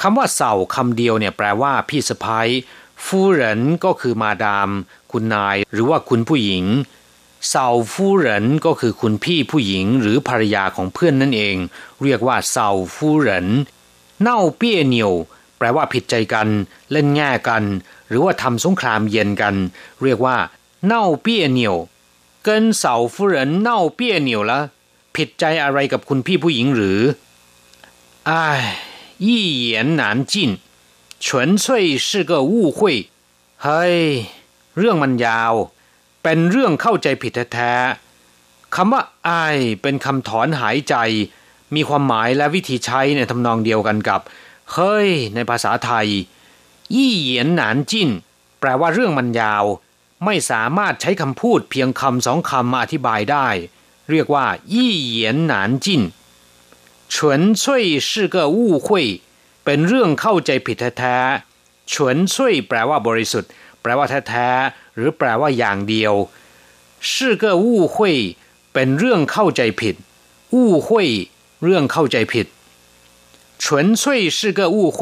[0.00, 2.48] คำว่าเสาคำเดียวเนี่ยแปลว่าพี่สะพ้าย
[3.04, 4.70] ฟูเหรินก็คือมาดาม
[5.12, 6.64] คุณนาย หรือว่าคุณผู้หญิง
[7.48, 11.56] เสาฟูเหรินก็คือคุณพี่ผู้หญิงหรือภรรยาของเพื่อนนั่นเอง
[12.02, 13.48] เรียกว่าเสาฟูเหริน
[14.20, 15.12] เน่าเปี้ยเหนียว
[15.58, 16.48] แปลว่าผิดใจกัน
[16.92, 17.64] เล่นแง่กัน
[18.08, 19.54] หรือว่าทำสงครามเย็นกัน
[20.02, 20.36] เรียกว่า
[20.86, 21.76] เน่าเปี้ยเหนียว
[22.46, 24.52] 跟嫂夫人闹别扭了
[25.14, 27.00] ผิดใจอะไรกับคุณพี่ผู้หญิงหรือ
[28.28, 28.62] อ้าย
[29.24, 29.28] 一
[29.70, 30.34] 言难尽
[31.24, 31.64] 纯粹
[32.06, 32.80] 是个误会
[33.62, 33.98] เฮ้ย
[34.78, 35.54] เรื่องมันยาว
[36.23, 40.95] เป็นเรื่องเข้าใจผิดแท้ๆคำว่าอายเป็นคำถอนหายใจ
[41.75, 44.21] มีความหมายและวิธีใช้ในทำนองเดียวกันกับ
[44.73, 46.07] เฮ้ย ในภาษาไทย
[46.95, 48.09] ยี่เหยียนหนานจิ้น
[48.59, 49.65] แปลว่าเรื่องมันยาว
[50.25, 53.47] ไม่สามารถใช้คำพูดเพียงคำสองคำมาอธิบายได้
[54.09, 56.01] เรียกว่า ยี่เหยียนหนานจิ้น
[57.15, 57.83] ฉวนซุย
[59.65, 66.14] เป็นเรื่องเข้าใจผิดแท้ๆฉวนซุยแปลว่าบริสุทธิ์ แปลว่าแท้ๆหรือแปลว่าอย่างเดียว
[67.10, 67.96] 是个误会
[68.72, 69.94] เป็นเรื่องเข้าใจผิด
[70.54, 70.88] 误会
[71.62, 72.46] เรื่องเข้าใจผิด
[73.62, 73.64] 纯
[74.00, 74.02] 粹
[74.38, 74.98] 是个误会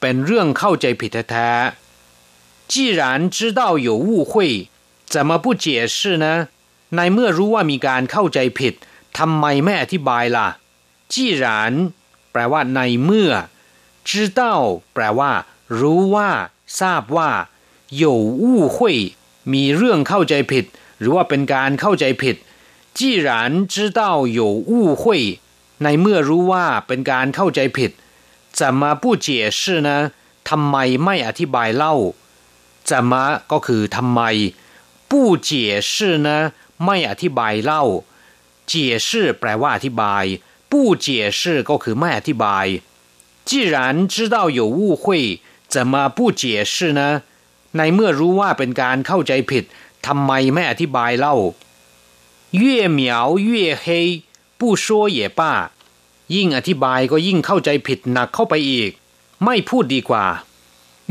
[0.00, 1.50] เป็นเรื่องเข้าใจผิดแท้
[2.72, 3.00] 既然
[3.36, 4.32] 知道有误会
[5.12, 6.26] 怎么不解释呢
[6.96, 8.74] ในเมื่อรู้ว่ามีการเข้าใจผิด
[9.18, 10.48] ทำไมไม่อธิบายล่ะ
[11.12, 11.44] 既然
[12.32, 13.32] แปลว่าในเมื่อ
[14.08, 14.40] 知道
[14.94, 15.32] แปลว่า
[15.78, 16.30] รู้ว่า
[16.80, 17.30] ทราบว่า
[18.02, 18.04] 有
[18.42, 18.76] 误会
[19.52, 20.64] มีเรื่องเข้าใจผิด
[20.98, 22.36] หรือว่าเป็นการเข้าใจผิด
[22.98, 23.28] 既然
[23.72, 24.00] 知道
[24.38, 25.04] 有误会
[25.82, 27.90] ในเมื่อรู้ว่าเป็นการเข้าใจผิด
[28.58, 29.26] 怎么不解
[29.58, 29.88] 释呢
[30.48, 31.94] ทำไมไม่อธิบายเล่า
[32.88, 33.12] 怎么
[33.52, 34.20] ก็คือทำไม
[35.10, 35.48] 不 不解
[35.90, 35.92] 释
[36.26, 36.28] 呢
[36.84, 37.84] ไม่อธิบายเล่า
[38.70, 38.72] 解
[39.08, 39.08] 释
[39.38, 40.24] แปลว่าอธิบาย
[40.70, 40.72] 不
[41.04, 41.06] 解
[41.40, 42.66] 释ก็คือไม่อธิบาย
[43.48, 43.74] 既然
[44.12, 45.04] 知道有误会
[45.72, 47.00] 怎么不解释呢
[47.76, 49.64] ในเมื่อรู้ว่าเป็นการเข้าใจผิด
[50.06, 51.36] ทำไมไม่อธิบายเล่า
[52.60, 52.62] 越
[52.98, 53.00] 描
[53.48, 53.50] 越
[53.82, 53.84] 黑
[54.58, 54.86] 不说
[55.18, 55.40] 也罢
[56.34, 58.90] ยิ่งอธิบายก็ยิ่งเข้าใจผิดหนักเข้าไปอีก
[59.44, 60.26] ไม่พูดดีกว่า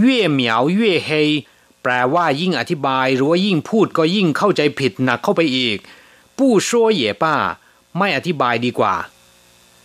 [0.03, 0.05] 越
[0.39, 0.41] 描
[0.79, 1.09] 越黑
[1.81, 5.77] แปลว่ายิ่งอธิบายหรือว่ายิ่งพูดก็ยิ่งเข้าใจผิดหนักเข้าไปอีก
[6.37, 6.69] 不说
[7.01, 7.25] 也罢
[7.97, 8.95] ไม่อธิบายดีกว่า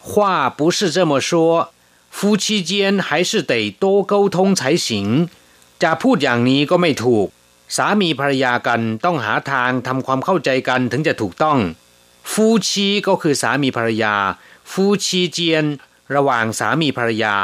[0.09, 0.11] 话
[0.59, 1.31] 不是这么说
[2.17, 2.71] 夫妻间
[3.07, 4.87] 还是得多沟通才行
[5.83, 7.27] จะพูดอย่างนี้ก็ไม่ถูก
[7.77, 11.59] สามีภรรยากันต้องหาทางทำความเข้าใจกันถึงจะถูกต้อง
[12.33, 14.15] ฟูชีก็คือสามีภรรยา
[14.71, 15.65] ฟูชีเจียน
[16.15, 17.37] ระหว่างสามีภรรยา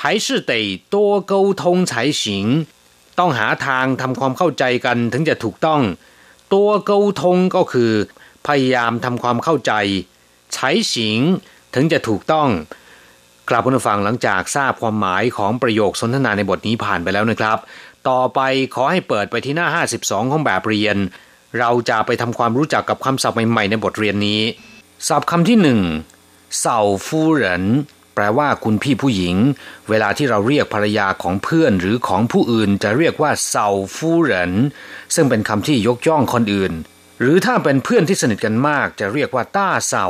[0.00, 0.52] 还是得
[0.94, 0.96] 多
[1.30, 2.22] 沟通才行
[3.18, 5.80] ต้องหาทางทำความเข้าใจกันถึงจะถูกต้อง
[6.52, 7.92] ตัวเกาทงก็คือ
[8.46, 9.72] พยายามทำความเข้าใจ
[10.52, 11.20] ใช้สิง
[11.74, 12.48] ถึงจะถูกต้อง
[13.55, 17.57] กลับคุณฟังหลังจากทราบความหมายของประโยคสนทนาในบทนี้ผ่านไปแล้วนะครับ
[18.09, 18.39] ต่อไป
[18.75, 19.67] ขอให้เปิดไปที่หน้า
[20.01, 20.97] 52 ของแบบเรียน
[21.59, 24.41] เราจะไปทำความรู้จักกับคำศัพท์ใหม่ๆในบทเรียนนี้
[25.07, 25.81] ศัพท์คำที่หนึ่ง
[26.59, 27.63] เสาฟูเหริน
[28.15, 29.35] แปลว่าคุณพี่ผู้หญิง
[29.89, 34.53] เวลาที่เราเรียกภรรยาของเพื่อนหรือของผู้อื่น จะเรียกว่าเสาฟูเหริน
[35.15, 36.73] ซึ่งเป็นคำที่ยกย่องคนอื่น
[37.19, 40.07] หรือถ้าเป็นเพื่อนที่สนิทกันมาก จะเรียกว่าต้าเสา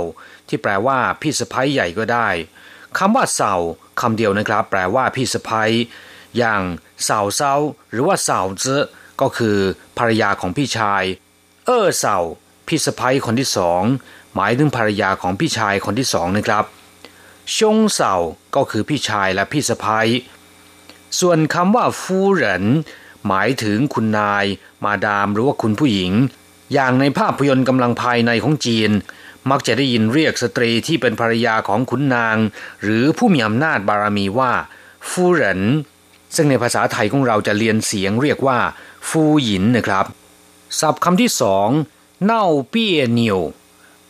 [0.48, 2.30] ที่แปลว่าพี่สะพ้ยใหญ่ก็ได้
[2.98, 3.54] คำว่าเสา
[4.02, 5.72] คำเดียวนะครับ แปลว่าพี่สะพ้ย
[6.38, 6.62] อย่าง
[7.08, 7.54] สาวเซา
[7.92, 8.66] หรือว่าสาเจ
[9.22, 9.58] ก็คือ
[9.98, 11.04] ภรรยาของพี่ชาย
[11.66, 12.18] เออเสา
[12.68, 13.82] พี่สะพ้ยคนที่สอง
[14.36, 16.66] หมายถึงภรรยาของพี่ชายคนที่สองนะครับ
[17.58, 18.14] ชงเสา
[18.56, 20.08] ก็คือพี่ชายและพี่สะพ้ย
[21.20, 22.66] ส่วนคำว่าฟูเหริน
[23.28, 24.46] หมายถึงคุณนาย
[24.84, 26.12] มาดามหรือว่าคุณผู้หญิง
[26.74, 28.92] อย่างในภาพยนตร์กำลังภายในของจีน
[29.52, 32.38] มักจะได้ยินเรียกสตรีที่เป็นภรรยาของขุนนาง
[32.84, 34.52] หรือผู้มีอำนาจบารมีว่า
[35.10, 35.62] ฟูเหริน
[36.36, 38.60] ซึ่งในภาษาไทยของเราจะเรียนเสียงเรียกว่า
[39.10, 40.06] ฟูหยินนะครับ
[40.80, 41.70] ศัพท์คำที่สอง
[42.24, 43.40] เน่าเปี้ยเนียว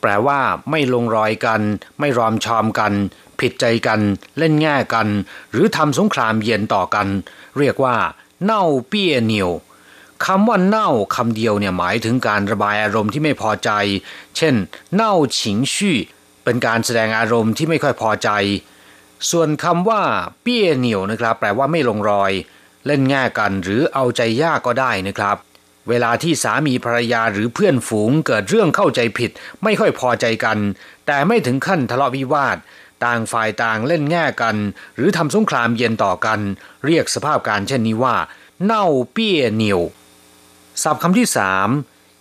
[0.01, 1.61] แปลว่าไม่ลงรอยกัน
[1.99, 2.93] ไม่รอมชอมกัน
[3.39, 3.99] ผิดใจกัน
[4.37, 5.07] เล่นแง่กัน
[5.51, 7.07] หรือทำสงครามเย็นต่อกัน
[7.57, 7.95] เรียกว่า
[8.43, 9.51] เน่าเปี้ยเนียว
[10.25, 13.69] คำว่าเน่าคำเดียวเนี่ยหมายถึงการระบายอารมณ์ที่ไม่พอใจ
[14.37, 14.55] เช่น
[14.93, 15.97] เน่าฉิงชี่
[16.43, 18.29] เป็นการแสดงอารมณ์ที่ไม่ค่อยพอใจ
[19.29, 20.03] ส่วนคำว่า
[20.41, 22.31] เปี้ยเหนียวนะครับ แปลว่าไม่ลงรอย
[22.85, 25.37] เล่นแง่กันหรือเอาใจยากก็ได้นะครับ
[25.89, 29.31] เวลาที่สามีภรรยาหรือเพื่อนฝูงเกิดเรื่องเข้าใจผิด
[29.63, 30.57] ไม่ค่อยพอใจกัน
[31.05, 32.57] แต่ไม่ถึงขั้นทะเลาะวิวาท
[33.05, 34.55] ต่างฝ่ายต่างเล่นแง่กัน
[34.95, 36.39] หรือทำสงครามเย็นต่อกัน
[36.85, 38.15] เรียกสภาพการเช่นนี้ว่า
[38.63, 39.81] เน่าเปี้ยเหนียว
[40.81, 41.69] ศัพท์คำที่สาม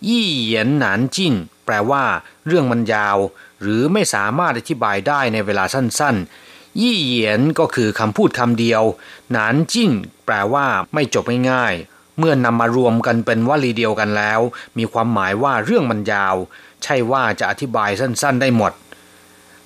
[0.09, 1.33] ยี่เหยียนหนานจิ้น
[1.65, 2.03] แปลว่า
[2.47, 3.17] เรื่องมันยาว
[3.61, 8.83] หรือไม่สามารถอธิบายได้ในเวลาสั้นๆ ยี่เหยียนก็คือคำพูดคำเดียว
[9.31, 9.91] หนานจิ้น
[10.25, 14.39] แปลว่า ไม่จบง่ายๆเมื่อนำมารวมกันเป็นวลีเดียวกันแล้ว
[14.77, 16.35] มีความหมายว่าเรื่องมันยาว
[16.83, 18.73] ใช่ว่าจะอธิบายสั้นๆ ได้หมด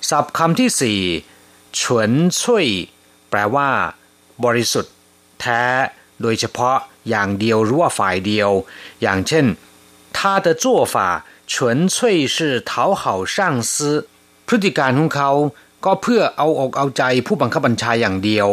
[0.08, 1.00] ศัพท์คำที่สี่
[1.80, 2.10] ฉวน
[2.42, 2.66] ช่วย
[3.30, 3.68] แปลว่า
[4.44, 4.94] บริสุทธิ์
[5.40, 5.62] แท้
[6.22, 6.76] โดยเฉพาะ
[7.09, 8.49] อย่างเดียวหรือว่าฝ่ายเดียว
[9.01, 9.45] อย่างเช่น
[10.15, 10.95] 他的做法
[11.53, 11.53] 纯
[11.93, 11.95] 粹
[12.35, 12.37] 是
[12.69, 13.03] 讨好
[13.35, 13.35] 上
[13.71, 14.07] 司
[14.47, 15.31] พฤติการของเขา
[15.85, 18.47] ก็เพื่อเอาอกเอาใจผู้บังคับบัญชาอย่างเดียว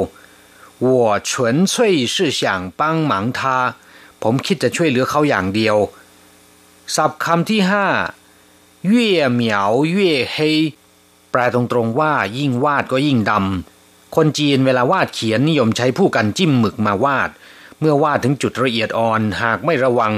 [0.86, 0.88] 我
[1.28, 1.30] 纯
[1.70, 1.72] 粹
[2.14, 2.40] 是想
[2.80, 3.40] 帮忙他
[4.22, 5.76] ผมคิดจะช่วยเหลือเขาอย่างเดียว
[6.94, 7.86] ศัพท์คำที่ห้า
[8.90, 8.92] 越
[9.40, 9.40] 描
[9.94, 9.96] 越
[10.34, 10.36] 黑
[11.30, 17.30] แปลตรงๆว่ายิ่งวาดก็ยิ่งดำคนจีนเวลาวาดเขียนนิยมใช้ผู้กันจิ้มหมึกมาวาด
[17.79, 20.13] เมื่อวาดถึงจุดละเอียดอ่อนหากไม่ระวัง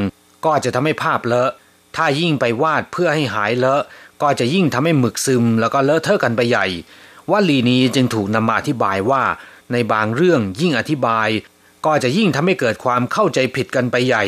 [0.46, 1.52] ก็จะทำให้ภาพเลอะ
[1.96, 3.82] ถ้ายิ่งไปวาดเพื่อให้หายเลอะ
[4.22, 6.66] ก็จะยิ่งทำให้หมึกซึม แล้วก็เลอะเทอะกันไปใหญ่
[7.32, 9.24] วลีนี้จึงถูกนำมาอธิบายว่า
[9.72, 11.30] ในบางเรื่องยิ่งอธิบาย
[11.86, 14.26] ก็จะยิ่งทำให้เกิดความเข้าใจผิดกันไปใหญ่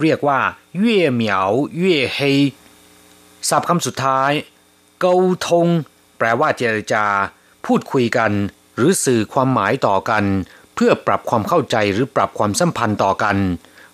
[0.00, 0.40] เรียกว่า
[0.78, 2.18] เย่เหมียวเย่เฮ
[3.48, 4.32] ศัพท์คำสุดท้าย
[5.00, 5.14] เกา
[5.46, 5.68] ทง
[6.18, 7.06] แปลว่าเจรจา
[7.66, 8.32] พูดคุยกัน
[8.76, 10.24] หรือสื่อความหมายต่อกัน
[10.80, 13.36] เพื่อปรับความเข้าใจหรือปรับความสัมพันธ์ต่อกัน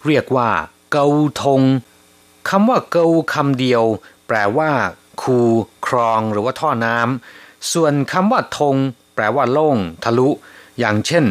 [0.07, 0.51] เรียกว่า
[0.93, 1.07] เกา
[1.43, 1.63] ทง
[2.49, 3.83] คำว่าเกาคำเดียว
[4.27, 4.71] แปลว่า
[5.23, 5.39] คู
[5.87, 8.77] ครองหรือว่าท่อน้ำส่วนคำว่าทง
[9.15, 10.29] แปลว่าโล่ง ทะลุ
[10.79, 11.25] อย่างเช่น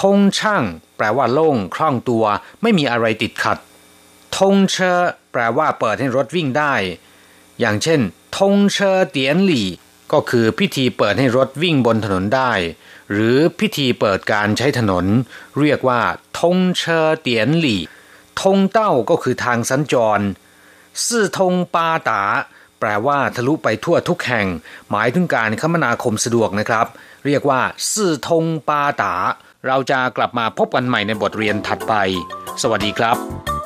[0.00, 0.62] ทงช่าง
[0.96, 2.24] แปลว่าโล่งคล่องตัว
[2.62, 3.58] ไม่มีอะไรติดขัด
[4.36, 5.00] ทงเชอ
[5.32, 6.74] แปลว่าเปิดให้รถวิ่งได้
[7.60, 8.00] อย่างเช่น
[8.38, 9.68] ทงเชอเตียนหลี่
[10.12, 12.52] ก็คือพิธีเปิดให้รถวิ่งบนถนนได้
[13.12, 15.06] หรือพิธีเปิดการใช้ถนน
[15.60, 16.00] เรียกว่า
[16.38, 17.82] ทงเชอเตียนหลี่
[18.42, 20.24] ทงเต้าก็คือทางสัญจร
[21.06, 22.22] ซื่อทงปาตา
[22.80, 24.46] แปลว่าทะลุไปทั่วทุกแห่ง
[24.90, 26.86] หมายถึงการคมนาคมสะดวกนะครับ
[27.26, 27.60] เรียกว่า
[27.92, 29.14] ซื่อทงปาตา
[29.66, 31.94] เราจะกลับมาพบกันใหม่ในบทเรียนถัดไป
[32.62, 33.65] สวัสดีครับ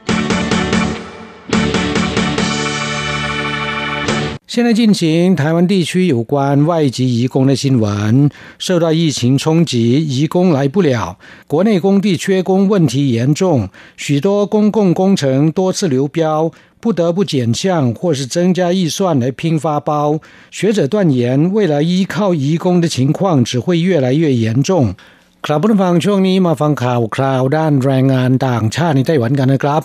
[4.51, 8.29] 现在进行台湾地区有关外籍移工的新闻。
[8.59, 20.19] 受到疫情冲击，移工来不了，国内工地缺工问题严重，许多公共工程多次流标，不得不减项或是增加预算来拼发包。
[20.49, 24.93] 学者断言，未来依靠移工的情况只会越来越严重。
[25.45, 29.81] ครับผู้ฟังช่วงนี้มาฟังข่าวคราวด้านแรงงานต่างชาติในไต้หวันกันนะครับ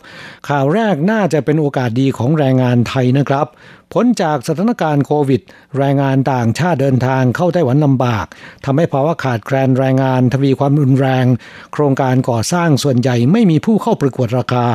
[0.49, 3.47] ข่าวแรกน่าจะเป็นโอกาสดีของแรงงานไทยนะครับ
[3.93, 5.41] พ้นจากสถานการณ์โควิด
[5.79, 8.27] แรงงานต่างชาติเดินทางเข้าไต้หวันลำบาก
[8.65, 11.27] ทำให้ภาวะขาดแคลนแรงงานทวีความรุนแรง
[11.73, 14.67] โครงการก่อสร้างส่วนใหญ่ไม่มีผู้เข้าประกวดราคา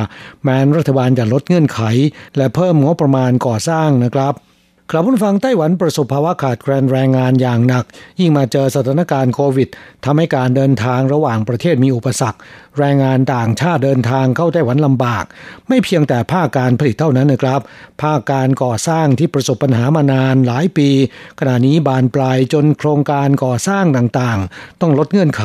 [0.44, 1.80] แม้รัฐบาลจะลดเงื่อนไข
[2.36, 4.34] และเพิ่มงบประมาณก่อสร้างนะครับ
[4.90, 7.84] ครับผู้ฟังไต้หวันประสบภาวะขาดแคลนแรงงานอย่างหนัก
[8.20, 9.68] ยิ่งมาเจอสถานการณ์โควิด
[10.04, 12.38] ทำให้การเดินทางระหว่างประเทศมีอุปสรรค
[12.78, 15.24] แรงงานต่างชาติเดินทางเข้าไต้หวันลำบาก
[15.68, 17.60] ไม่เพียงแต่ภาคการผลิตเท่านั้นนะครับ
[18.02, 20.88] ภาคการก่อสร้างที่ประสบปัญหามานานหลายปี
[21.40, 25.44] ขณะนี้บานปลายจนโครงการก่อสร้างต่างๆ ต้องลดเงื่อนไข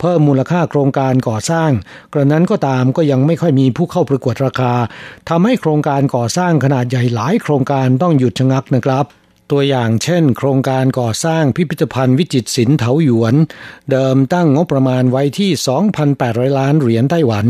[0.00, 1.70] เพิ่มมูลค่าโครงการก่อสร้าง
[2.12, 4.74] กระนั้นก็ตามก็ยังไม่ค่อยมีผู้เข้าประกวดราคา
[5.28, 9.06] ทำให้โครงการก่อสร้างขนาดใหญ่หลายโครงการต้องหยุดชะงักนะครับ
[9.52, 13.34] ตัวอย่างเช่น โครงการก่อสร้างพิพิธภัณฑ์วิจิตรศิลป์เถาหยวน
[13.90, 15.50] เดิมตั้งงบประมาณไว้ที่
[16.04, 17.46] 2,800 ล้านเหรียญไต้หวัน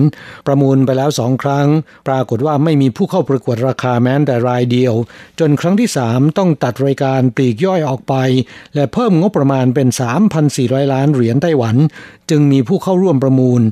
[0.47, 1.69] ประมูลไปแล้วสองครั้ง
[2.09, 4.95] ปรากฏว่าไม่มีผู้เข้าประกวดราคาแม้แต่รายเดียว
[5.41, 8.15] จนครั้งที่ 3 ต้องตัดรายการปลีกย่อยออกไป
[8.75, 9.89] และเพิ่มงบประมาณเป็น
[10.41, 11.77] 3,400 ล้านเหรียญไต้หวัน
[12.31, 13.63] จึงมีผู้เข้าร่วมประมูล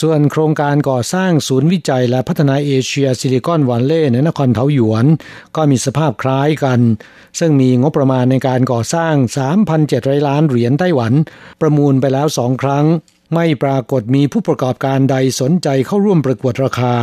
[0.00, 5.06] ส่วนโครงการก่อสร้างศูนย์วิจัยและพัฒนาเอเชียซิลิคอนวัลเลย์ในนครเทาหยวน
[5.56, 6.80] ก็มีสภาพคล้ายกัน
[7.38, 9.14] ซึ่งมีงบประมาณในการก่อสร้าง
[9.72, 11.12] 3,700 ล้านเหรียญไต้หวัน
[11.60, 12.86] ประมูลไปแล้วสองครั้ง
[13.34, 16.94] ไม่ปรากฏมีผู้ประกอบการใดสนใจเข้าร่วมประกวดราคา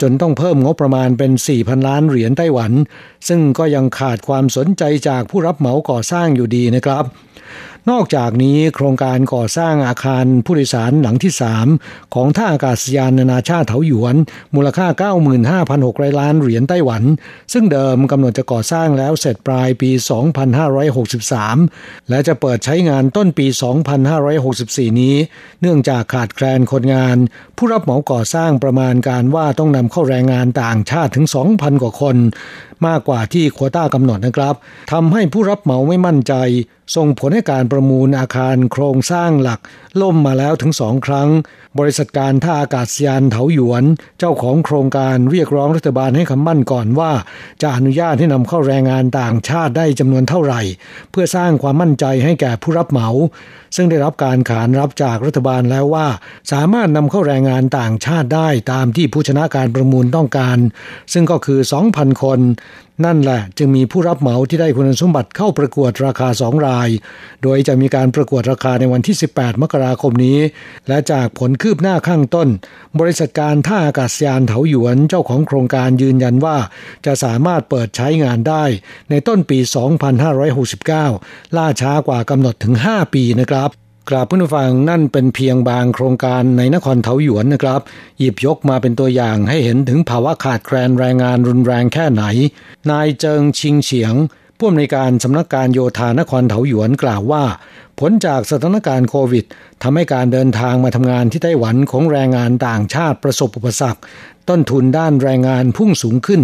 [0.00, 2.72] จนต้องเพิ่มงบประมาณเป็น 4,000 ล้านเหรียญไต้หวัน
[3.28, 7.04] ซึ่งก็ยังขาดความสนใจจากผู้รับเหมาก่อสร้างอยู่ดีนะครับ
[7.90, 11.32] นอกจากนี้โครงการก่อสร้างอาคารผู้โดยสารหลังที่
[11.72, 14.16] 3 ของท่าอากาศยานนานาชาติเถาหยวน
[14.54, 14.86] มูลค่า
[15.52, 17.02] 95,600 ล้านเหรียญไต้หวัน
[17.52, 19.90] ซึ่งเดิมกำหนดจะก่อสร้างแล้วเสร็จปลายปี
[20.80, 23.46] 2563 และจะเปิดใช้งานต้นปี
[24.22, 25.14] 2564 นี้
[25.60, 27.16] เนื่องจากขาดแคลนคนงาน
[27.56, 32.16] ผู้รับเหมาก่อสร้างประมาณการว่าต้องนำเข้าแรงงานต่างชาติถึง 2,000 กว่าคน
[32.86, 34.54] มากกว่าที่โควต้ากำหนดนะครับ
[34.92, 36.34] ทำให้ผู้รับเหมาไม่มั่นใจ
[36.96, 39.60] ส่งผลให้การประมูลอาคารโครงสร้างหลัก
[40.02, 41.28] ล่มมาแล้วถึงสองครั้ง
[41.78, 43.84] บริษัทการท่าอากาศยานเถาหยวน
[44.18, 47.12] เจ้าของโครงการเรียกร้องรัฐบาลให้คำมั่นก่อนว่า
[47.62, 50.62] จะอนุญาตให้นำเข้าแรงงานต่างชาติได้จำนวนเท่าไหร่
[51.10, 53.08] เพื่อสร้างความมั่นใจให้แก่ผู้รับเหมา
[53.76, 56.06] ซึ่งได้รับการขานรับจากรัฐบาลแล้วว่า
[56.52, 60.58] สามารถนำเข้าแรงงานต่างชาติได้ตามที่ผู้ชนะการประมูลต้องการ
[61.12, 62.40] ซึ่งก็คือ 2,000 คน
[63.04, 66.88] นั่นแหละ จึงมีผู้รับเหมาที่ได้คุณสมบัติเข้าประกวดราคาสองราย
[67.42, 70.38] โดยจะมีการประกวดราคาในวันที่ 18 มกราคมนี้
[70.88, 72.48] และจากผลคืบหน้าข้างต้น
[73.00, 76.56] บริษัทการท่าอากาศยานเถาหยวนเจ้าของโครงการยืนยันว่า
[77.06, 78.64] จะสามารถเปิดใช้งานได้
[79.10, 79.58] ในต้นปี
[80.58, 87.80] 2569 ล่าช้ากว่ากำหนดถึง 5 ปีนะครับ กราบผู้ฟังนั่นเป็นเพียงบางโครงการในนครเทาหยวนนะครับ
[88.18, 92.24] หยิบยกมาเป็นตัวอย่างให้เห็นถึงภาวะขาดแคลนแรงงานรุนแรงแค่ไหน
[92.90, 94.14] นายเจิงชิงเฉียง
[94.58, 97.44] ผู้อำนวยการสำนักการโยธานครเถาหยวนกล่าวว่า
[98.00, 99.44] ผลจากสถานการณ์โควิด
[99.82, 104.00] ทำให้การเดินทางมาทำงานที่ไต้หวันของแรงงานต่างชาติประสบอุปสรรค
[104.48, 106.40] ต้นทุนด้านแรงงานพุ่งสูงขึ้น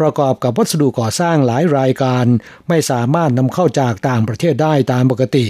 [0.00, 2.24] ประกอบกับวัสดุก่อสร้างหลายรายการ
[2.68, 5.44] ไม่สามารถนำเข้าจากต่างประเทศได้ตามปกติ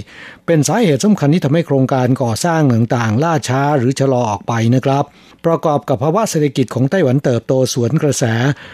[0.45, 5.03] เป็นสาเหตุสำคัญที่ทำให้โครงการก่อสร้างต่างๆล่าช้าหรือชะลอออกไปนะครับ
[5.47, 8.23] ประกอบกับภาวะเศรษฐกิจของไต้หวันเติบโตสวนกระแส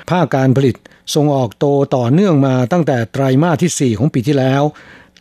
[0.10, 0.76] ภาคการผลิต
[1.16, 1.66] ส่งออกโต
[1.96, 4.64] ต่อเนื่องมาตั้งแต่ไตรมาสที่ 4 ของปีที่แล้ว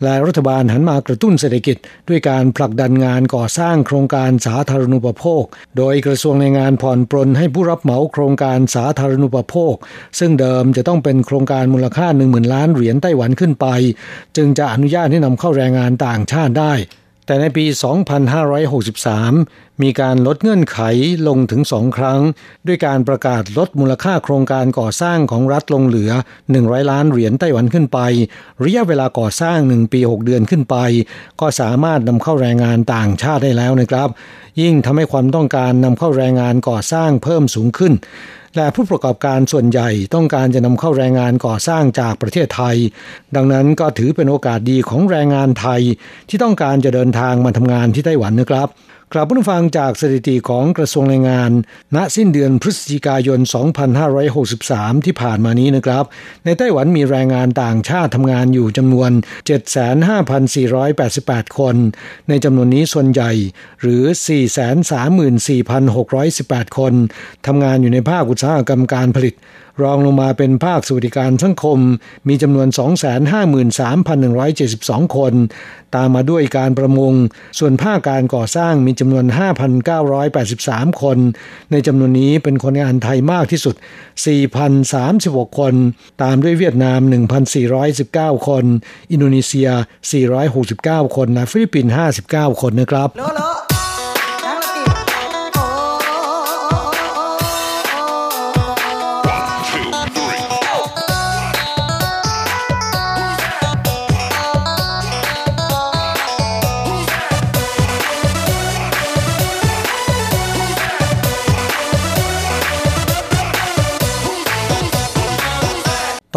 [0.03, 1.77] และรัฐบาลหันมากระตุ้นเศรษฐกิจ
[2.09, 5.45] ด้วยการผลักดันงานก่อสร้างโครงการสาธารณูปโภค
[5.77, 9.75] โดยกระทรวงแรงงานผ่อนปรนให้ผู้รับเหมาโครงการสาธารณูปโภค
[10.19, 13.67] ซึ่งเดิมจะต้องเป็นโครงการมูลค่า 1 0,000 ล้านเหรียญไต้หวันขึ้นไป
[14.37, 16.75] จึงจะอนุญาตให้นำเข้าแรงงานต่างชาติได้
[17.27, 17.65] แต่ในปี
[18.55, 20.79] 2563 มีการลดเงื่อนไข
[21.29, 22.21] ลงถึงสองครั้ง
[22.67, 26.11] ด้วยการประกาศลดมูลค่าโครงการก่อสร้างของรัฐลงเหลือ
[26.51, 27.99] 100 ล้านเหรียญไต้หวันขึ้นไป
[28.63, 30.77] ระยะเวลาก่อสร้าง 1 ปี 6 เดือนขึ้นไป
[31.41, 34.09] ก็สามารถนำเข้าแรงงานต่างชาติได้แล้วนะครับ
[34.61, 37.93] ยิ่งทำให้ความต้องการนำเข้าแรงงานก่อสร้างเพิ่มสูงขึ้น
[38.57, 42.77] และผู้ประกอบการส่วนใหญ่ต้องการจะนำเข้าแรงงานก่อสร้างจากประเทศไทย
[43.37, 45.81] ดังนั้นก็ถือเป็นโอกาสดีของแรงงานไทย
[46.29, 48.69] ที่ต้องการจะเดินทางมาทำงานที่ไต้หวันนะครับ
[49.15, 51.51] กลับผู้ฟังจากสถิติของกระทรวงแรงงาน
[51.97, 53.41] ณสิ้นเดือนพฤศจิกายน
[54.23, 56.05] 2563 ที่ผ่านมานี้นะครับ
[56.45, 59.11] ในไต้หวันมีแรงงานต่างชาติทำงานอยู่จำนวน
[60.15, 61.77] 75,488 คน
[62.29, 63.33] ในจำนวนนี้ส่วนใหญ่
[63.81, 64.03] หรือ
[65.61, 66.93] 434,618 คน
[67.47, 69.35] ทำงานอยู่ในภาคอุตสาหกรรมการผลิต
[69.83, 71.79] รองลงมาเป็นภาคสวัสดิการสังคม
[72.29, 72.69] มีจำนวน
[74.13, 75.35] 253,172 คน
[75.97, 77.13] ตามมาด้วยการประมง
[77.59, 79.25] ส่วนภาคการก่อสร้างมีจำนวน
[80.09, 81.19] 5,983 คน
[81.73, 83.75] ในจำนวนนี้เป็นคนงานไทยมากที่สุด
[84.87, 85.75] 4,036 คน
[86.23, 87.01] ตามด้วยเวียดนาม
[87.75, 88.65] 1,419 คน
[89.13, 89.69] อินโดนีเซีย
[90.43, 91.93] 469 คนและฟิลิปปินส์
[92.31, 93.09] 59 คนนะครับ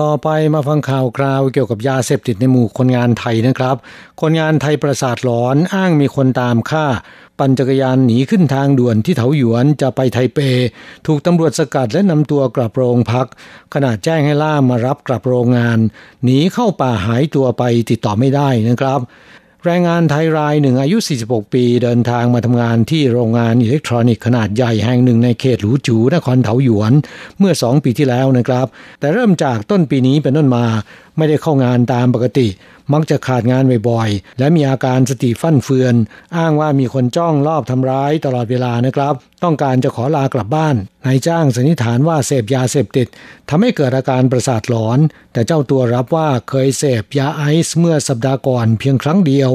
[0.02, 3.76] ต่อไปมาฟังข่าวคราวเกี่ยวกับยาเสพติดในหมู่คนงานไทยนะครับ
[4.22, 6.86] คนงานไทยประสาทหลอนอ้างมีคนตามฆ่า
[7.40, 10.40] ปั่นจักรยานหนีขึ้นทางด่วนที่เถาหยวนจะไปไทเป
[11.06, 13.28] ถูกตำรวจสกัดและนำตัวกลับโรงพัก
[13.74, 15.80] ขณะแจ้งให้ล่ามมารับกลับโรงงาน
[16.24, 19.00] หนีเข้าป่าหายตัวไปติดต่อไม่ได้นะครับ
[19.66, 26.94] แรงงานไทยรายหนึ่งอายุ 46 ปี เดินทางมาทำงานที่โรงงานอิเล็กทรอนิกส์ขนาดใหญ่แห่งหนึ่งในเขตหลูจูนครเถาหยวน
[27.40, 28.68] เมื่อสองปีที่แล้วนะครับ
[29.00, 30.66] แต่เริ่มจากต้นปีนี้เป็นต้นมา
[31.18, 32.48] ไม่ได้เข้างานตามปกติ
[32.94, 35.96] มักจะขาดงานบ่อยๆ และมีอาการสติฟั่นเฟือน
[36.38, 39.14] อ้างว่ามีคนจ้องรอบทำร้ายตลอดเวลานะครับ
[39.44, 40.76] ต้องการจะขอลากลับบ้าน
[41.06, 43.08] นายจ้างสันนิษฐานว่าเสพยาเสพติด
[43.50, 45.00] ทำให้เกิดอาการประสาทหลอน
[45.34, 49.52] แต่เจ้าตัวรับว่าเคยเสพยาไอซ์เมื่อสัปดาห์ก่อนเพียงครั้งเดียว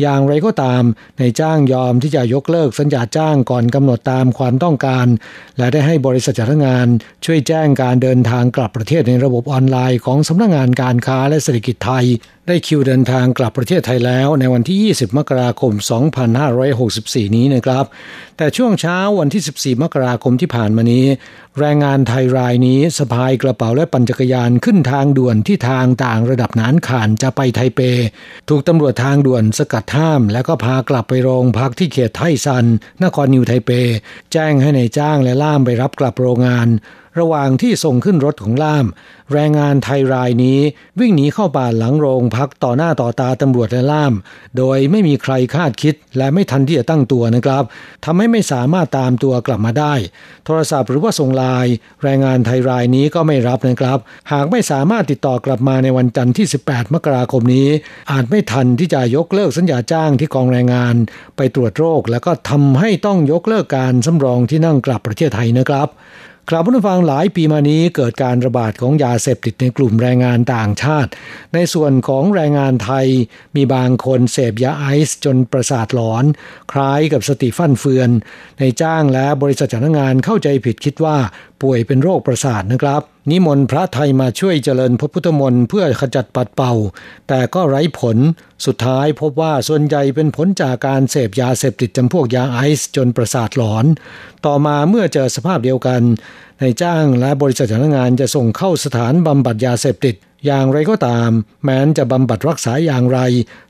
[0.00, 0.82] อย่างไรก็ตาม
[1.20, 5.06] นายจ้างยอมที่จะยกเลิกสัญญาจ้างก่อนกำหนดตามความต้องการ
[5.58, 6.88] และได้ให้บริษัทจ้างงาน
[7.24, 12.06] ช่วยแจ้งการเดินทางกลับประเทศในระบบออนไลน์ของสำนักงงานการค้าและเศรษฐกิจไทย
[12.48, 15.72] ได้คิวเดินทางกลับประเทศไทยแล้วในวันที่ 20 มกราคม
[16.54, 17.84] 2564 นี้นะครับ
[18.36, 21.06] แต่ช่วงเช้าวันที่ 14 มกราคมที่ผ่านมานี้
[21.58, 27.80] แรงงานไทยรายนี้สะพายกระเป๋าและปั่นจักรยานขึ้นทางด่วนที่ทางต่างระดับนานขานจะไปไทเป
[28.48, 32.64] ถูกตำรวจทางด่วนสกัดห้าม แล้วก็พากลับไปโรงพักที่เขตไทซัน
[33.04, 33.70] นครนิวไทเป
[34.32, 36.68] แจ้งให้ในายจ้างและล่ามไปรับกลับโรงงาน
[37.20, 38.86] ระหว่างที่ส่งขึ้นรถของล่าม
[39.32, 40.58] แรงงานไทยรายนี้
[41.00, 44.12] วิ่งหนีเข้าป่าหลังโรงพักต่อหน้าต่อตาตำรวจและล่าม
[44.56, 47.62] โดยไม่มีใครคาดคิดและไม่ทันที่จะตั้งตัวนะครับ
[48.04, 49.94] ทำให้ไม่สามารถตามตัวกลับมาได้
[50.44, 53.98] โทรศัพท์หรือว่าส่งไลน์แรงงานไทยรายนี้ก็ไม่รับนะครับ
[54.32, 57.68] หากไม่สามารถติดต่อกลับมาในวันจันทร์ที่ 18 มกราคมนี้
[58.12, 60.94] อาจไม่ทันที่จะยกเลิกสัญญาจ้างที่กองแรงงาน
[61.36, 65.88] ไปตรวจโรค แล้วก็ทำให้ต้องยกเลิกการสำรองที่นั่งกลับประเทศไทยนะครับ
[66.50, 71.10] ครับผู้ฟังหลายปีมานี้เกิดการระบาดของยาเสพติดในกลุ่มแรงงานต่างชาติ
[71.54, 73.06] ในส่วนของแรงงานไทย
[73.56, 76.24] มีบางคนเสพยาไอซ์จนประสาทหลอน
[76.72, 78.10] คล้ายกับสติฟั่นเฟือน
[78.60, 81.16] ในจ้างและบริษัทจ้างงานเข้าใจผิดคิดว่า
[81.62, 86.72] ป่วยเป็นโรคประสาทนะครับ นิมนต์พระไทยมาช่วยเจริญพระพุทธมนต์เพื่อขจัดปัดเป่า
[87.28, 88.16] แต่ก็ไร้ผล
[88.66, 93.86] สุดท้ายพบว่าส่วนใหญ่เป็นผลจากการเสพยาเสพติดจำพวกยาไอซ์จนประสาทหลอน
[94.46, 96.02] ต่อมาเมื่อเจอสภาพเดียวกัน
[96.60, 100.14] ในจ้างและบริษัทจ้างงานจะส่งเข้าสถานบำบัดยาเสพติด
[100.46, 101.30] อย่างไรก็ตาม
[101.64, 103.20] แม้นจะบำบัดรักษาอย่างไร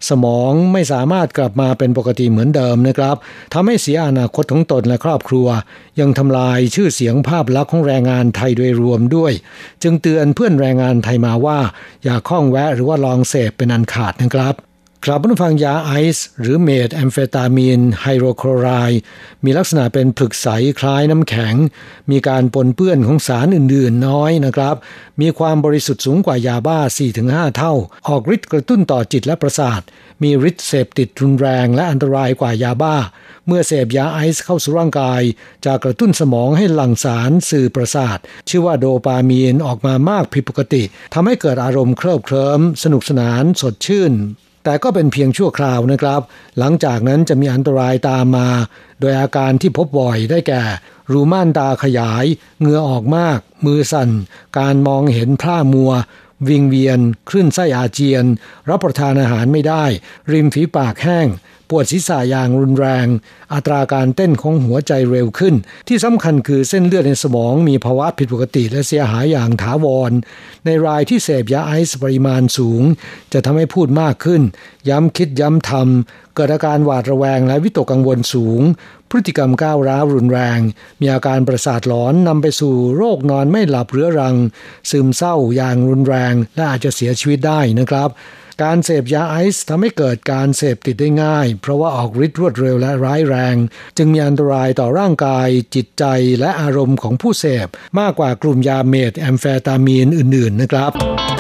[0.09, 3.17] สมองไม่สามารถกลับมาเป็นปกติเหมือนเดิมนะครับ
[3.53, 5.47] ทำให้เสียอนาคตของตนและครอบครัว
[6.01, 9.33] ยังทำลายชื่อเสียงภาพลักษณ์ของแรงงานไทยโดยรวมด้วย
[9.83, 11.59] จึงเตือนเพื่อนแรงงานไทยมาว่า
[12.05, 14.55] อย่าข้องแวะหรือว่าลองเสพเป็นอันขาดนะครับ
[15.05, 19.01] ครับผู้ฟังยาไอซ์หรือเมทแอมเฟตามีนไฮโดรคลอไรด์
[19.45, 20.49] มีลักษณะเป็นผลึกใส
[20.81, 21.55] คล้ายน้ำแข็ง
[22.11, 24.77] มีการปนเปื้อนของสารอื่นๆน้อยนะครับ
[25.21, 26.79] มีความบริสุทธิ์สูงกว่ายาบ้า
[27.19, 27.75] 4-5 เท่า
[28.09, 29.81] ออกฤทธิ์กระตุ้นต่อจิตและประสาท
[30.23, 32.97] มีฤทธิ์เสพติดรุนแรงและอันตรายกว่ายาบ้า
[33.47, 35.23] เมื่อเสพยาไอซ์เข้าสู่ร่างกาย
[35.65, 38.19] จะกระตุ้นสมองให้หลั่งสารสื่อประสาท
[38.49, 40.83] ชื่อว่าโดปามีนออกมามากผิดปกติ
[41.15, 44.15] ทำให้เกิดอารมณ์เคลิบเคลิ้มสนุกสนาน สดชื่น
[44.69, 46.21] แต่ก็เป็นเพียงชั่วคราวนะครับ
[46.59, 48.49] หลังจากนั้นจะมีอันตรายตามมา
[49.01, 50.63] โดยอาการที่พบบ่อยได้แก่
[51.13, 52.25] รูม่านตาขยาย
[52.61, 54.11] เหงื่อออกมาก มือสั่น
[54.59, 55.93] การมองเห็นพร่ามัว
[56.49, 58.25] วิงเวียน คลื่นไส้อาเจียน
[58.69, 59.85] รับประทานอาหารไม่ได้
[60.33, 61.27] ริมฝีปากแห้ง
[61.71, 63.07] ปวดศีรษะอย่างรุนแรง
[63.55, 65.55] อัตราการเต้นของหัวใจเร็วขึ้น
[65.89, 70.13] ที่สำคัญคือเส้นเลือดในสมองมีภาวะผิดปกติและเสียหายอย่างถาวร
[70.65, 72.83] ในรายที่เสพยาไอซ์ปริมาณสูง
[73.33, 74.43] จะทำให้พูดมากขึ้น
[74.89, 78.63] ย้ำคิดย้ำทำเกิดอาการหวาดระแวงและวิตกกังวลสูง
[79.11, 80.61] พฤติกรรมก้าวร้าวรุนแรง
[81.01, 84.37] มีอาการประสาทหลอนนำไปสู่โรคนอนไม่หลับเรื้อรัง
[84.91, 88.11] ซึมเศร้าอย่างรุนแรง และอาจจะเสียชีวิตได้นะครับ
[88.65, 93.57] การเสพยาไอซ์ทำให้เกิดการเสพติดได้ง่าย เพราะว่าออกฤทธิ์รวดเร็วและร้ายแรง
[93.97, 96.05] จึงมีอันตรายต่อร่างกาย จิตใจ
[96.41, 101.38] และอารมณ์ของผู้เสพ มากกว่ากลุ่มยาเมทแอมเฟตามีนอื่น ๆ นะครับ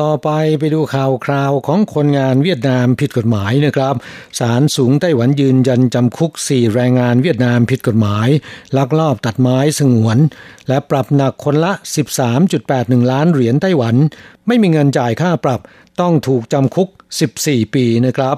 [0.00, 3.94] ต่อไปไปดูข่าวคราวของคนงานเวียดนามผิดกฎหมายนะครับ
[4.38, 8.28] ศาลสูงไต้หวันยืนยันจำคุก 4 แรงงานเวียดนามผิดกฎหมาย
[8.76, 10.18] ลักลอบตัดไม้สงวน
[10.68, 11.72] และปรับหนักคนละ
[12.42, 13.96] 13.81 ล้านเหรียญไต้หวัน
[14.46, 15.60] ไม่มีเงินจ่ายค่าปรับ
[16.00, 16.88] ต้องถูกจำคุก
[17.30, 18.36] 14 ปีนะครับ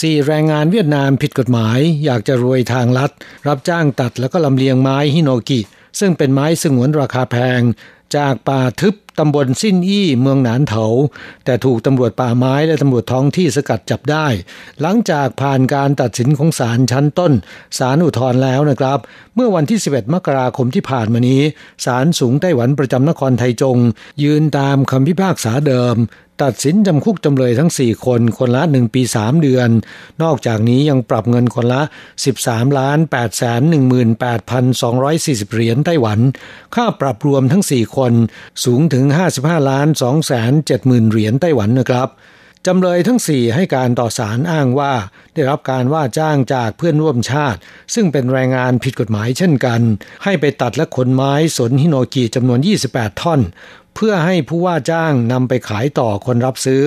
[0.00, 3.10] สี่แรงงานเวียดนามผิดกฎหมาย อยากจะรวยทางลัด
[3.46, 5.60] รับจ้างตัดแล้วก็ลำเลียงไม้ฮิโนกิ
[6.00, 7.60] ซึ่งเป็นไม้สงวนราคาแพง
[8.16, 10.84] จากป่าทึบตำบลสิ้นอี้เมืองหนานเถา
[11.44, 14.26] แต่ถูกตำรวจป่าไม้และตำรวจท้องที่สกัดจับได้
[14.80, 17.32] หลังจากผ่านการตัดสินของศาลชั้นต้น
[17.78, 18.98] ศาลอุทธรณ์แล้วนะครับ
[19.34, 21.42] เมื่อวันที่ 11 มกราคมที่ผ่านมานี้
[21.84, 23.78] ศาลสูงไต้หวันประจำนครไทจง
[24.22, 25.96] ยืนตามคำพิพากษาเดิม
[26.42, 29.68] ตัดสินจำคุกจำเลยทั้ง 4 คน คนละ 1 ปี 3 เดือน
[30.22, 31.82] นอกจากนี้ยังปรับเงินคนละ
[32.30, 33.62] 13ล้าน8แสน
[34.58, 36.18] 18,240 เหรียญไต้หวัน
[36.74, 38.12] ค่าปรับรวมทั้ง 4 คน
[38.64, 39.04] สูงถึง
[39.38, 42.08] 55ล้าน2แสน70,000 เหรียญไต้หวันนะครับ
[42.66, 44.92] จำเลยทั้งสี่ให้การต่อสารอ้างว่า
[45.34, 47.60] ได้รับการว่าจ้างจากเพื่อนร่วมชาติ
[47.94, 49.80] ซึ่งเป็นแรงงานผิดกฎหมายเช่นกัน
[50.24, 52.60] ให้ไปตัดและขนไม้สนฮิโนกิจำนวน
[52.90, 53.40] 28 ท่อน
[54.00, 56.82] เพื่อให้ผู้ว่าจ้างนำไปขายต่อคนรับซื้อ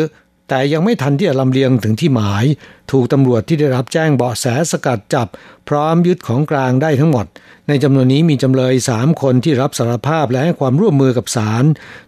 [0.49, 2.45] แต่ยังไม่ทันที่จะลำเลียงถึงที่หมาย
[2.91, 5.27] ถูกตำรวจที่ได้รับแจ้งเบาะแสสกัดจับ
[5.69, 7.25] พร้อมยึดของกลางได้ทั้งหมด
[7.67, 11.63] ในจำนวนนี้มีจำเลยสามคนที่รับสารภาพและให้ความร่วมมือกับศาล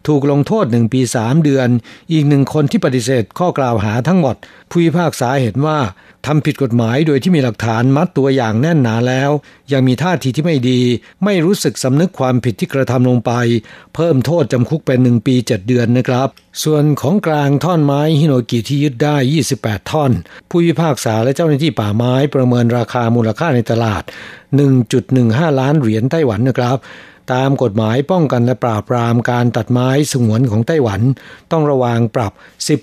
[0.08, 1.70] ถูกลงโทษหนึ่งปีสามเดือน
[2.12, 4.36] อีกหนึ่งคนที่ปฏิเสธข้อกล่าวหาทั้งหมด
[4.70, 5.80] ผู้พิพากษาเห็นว่า
[6.28, 9.32] ทำผิดกฎหมายโดยที่มีหลักฐานมัดตัวอย่างแน่นหนาแล้ว
[9.72, 10.82] ยังมีท่าทีที่ไม่ดี
[11.24, 13.32] ไม่รู้สึกสำนึกความผิดที่กระทำลงไป
[13.96, 16.30] เพิ่มโทษจำคุกเป็นหนึ่งปีเจ็ดเดือนนะครับ
[16.64, 19.16] ส่วนของกลางท่อนไม้ฮิโนกิที่ยึดได้
[19.54, 20.12] 28 ท่อน
[20.50, 24.04] ผู้พิพากษาและเจ้าหน้าที่ป่าไม้ประเมินราคามูลค่าในตลาด
[24.82, 26.78] 1.15 ล้านเหรียญไต้หวันนะครับ
[27.34, 31.02] ตามกฎหมายป้องกันและปราบปรามการตัดไม้สงวนของไต้หวัน
[31.52, 32.32] ต้องระวางปรับ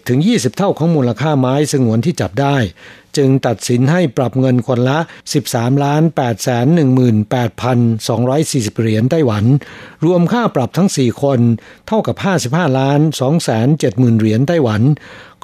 [0.04, 2.56] 10-20 เท่าของมูลค่าไม้สงวนที่จับได้
[3.16, 4.98] จึงตัดสินให้ปรับเงินคนละ
[5.40, 9.44] 13ล้าน8แสน18,240 เหรียญไต้หวัน
[10.04, 11.40] รวมค่าปรับทั้ง 4 คน
[11.86, 14.82] เท่ากับ 55ล้าน2แสน70,000 เหรียญไต้หวัน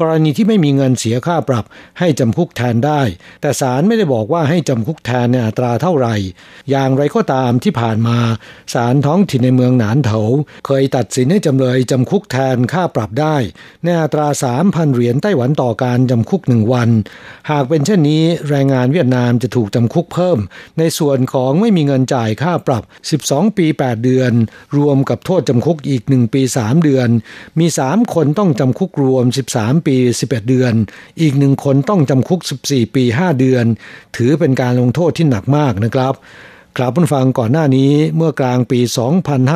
[0.00, 1.64] กรณีที่ไม่มีเงินเสียค่าปรับ
[1.98, 3.00] ให้จำคุกแทนได้
[3.40, 6.14] แต่ศาลไม่ได้บอกว่าให้จำคุกแทนในอัตราเท่าไหร่
[6.70, 8.18] อย่างไรก็ตามที่ผ่านมา
[8.74, 10.20] ศาลท้องถิ่นในเมืองหนานเถา
[10.66, 13.36] เคยตัดสินให้จำเลยจำคุกแทนค่าปรับได้
[13.84, 14.28] ในอัตรา
[14.60, 16.88] 3,000 เหรียญไต้หวันต่อการจำคุกหนึ่งวัน
[17.50, 20.38] หากเป็นเช่นนี้แรงงานเวียดนามจะถูกจำคุกเพิ่ม
[20.78, 22.84] ในส่วนของไม่มีเงินจ่ายค่าปรับ
[23.20, 24.32] 12 ปี 8 เดือน
[24.76, 27.08] รวมกับโทษจำคุกอีก 1 ปี 3 เดือน
[27.58, 29.24] มี 3 คนต้องจำคุกรวม
[29.56, 30.72] 13 ปี 11 เดือน
[31.20, 33.64] อีกหนึ่งคนต้องจำคุก 14 ปี 5 เดือน
[34.16, 36.14] ถือเป็นการลงโทษที่หนักมากนะครับ
[36.78, 38.80] กลับผู้ฟังก่อนหน้านี้เมื่อกลางปี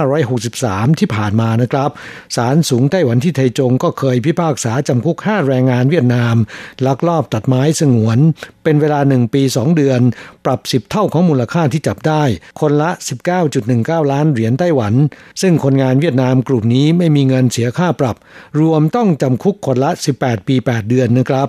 [0.06, 1.90] 2563 ที่ผ่านมานะครับ
[2.36, 6.36] ศาลสูงไต้หวันที่ไทจงก็เคยพิพากษาจำคุก 5 แรงงานเวียดนาม
[6.86, 8.18] ลักลอบตัดไม้สงวน
[8.64, 10.00] เป็นเวลา 1 ปี 2 เดือน
[10.44, 12.22] ปรับ 10 เท่าของมูลค่าที่จับได้
[12.60, 12.90] คนละ
[13.50, 14.94] 19.19 ล้านเหรียญไต้หวัน
[15.42, 18.16] ซึ่งคนงานเวียดนามกลุ่มนี้ไม่มีเงินเสียค่าปรับ
[18.60, 19.90] รวมต้องจำคุกคนละ
[20.20, 21.44] 18 ปี 8 เดือนนะครั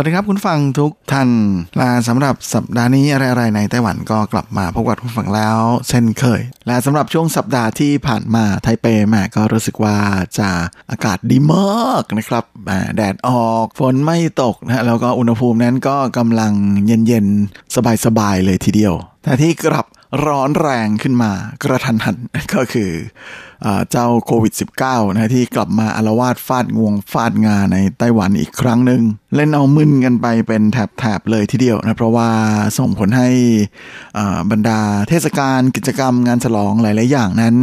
[0.00, 1.30] วัสดีครับคุณฟังทุกท่าน
[1.78, 9.96] และสำหรับสัปดาห์นี้อะไรๆในไต้หวันก็กลับมาพบกับคุณฟังแล้วเช่นเคย และสำหรับช่วงสัปดาห์ที่ผ่านมาไทเปแม่ก็รู้สึกว่า
[10.38, 10.48] จะ
[10.90, 12.44] อากาศดีมากนะครับ
[12.96, 16.52] แดดออกฝนไม่ตกนะแล้วก็อุณหภูมินั้นก็กำลัง
[16.86, 17.74] เย็นๆ
[18.04, 19.86] สบายๆเลยทีเดียว แต่ที่กลับ
[20.24, 21.30] ร้อนแรงขึ้นมา
[21.62, 22.16] กระทันหัน
[22.54, 22.90] ก็คือ
[23.90, 24.52] เจ้าโควิด
[24.84, 29.02] -19 นะที่กลับมาอารวาสฟาดงวงฟาดงาในไต้หวันอีกครั้งหนึ่ง
[29.34, 32.28] เล่นเอามึนกันไปเป็นแถบๆเลยทีเดียวนะเพราะว่า
[32.78, 33.28] ส่งผลให้
[34.50, 37.56] บรรดาเทศกาลกิจกรรมงานฉลองหลายๆอย่างนั้น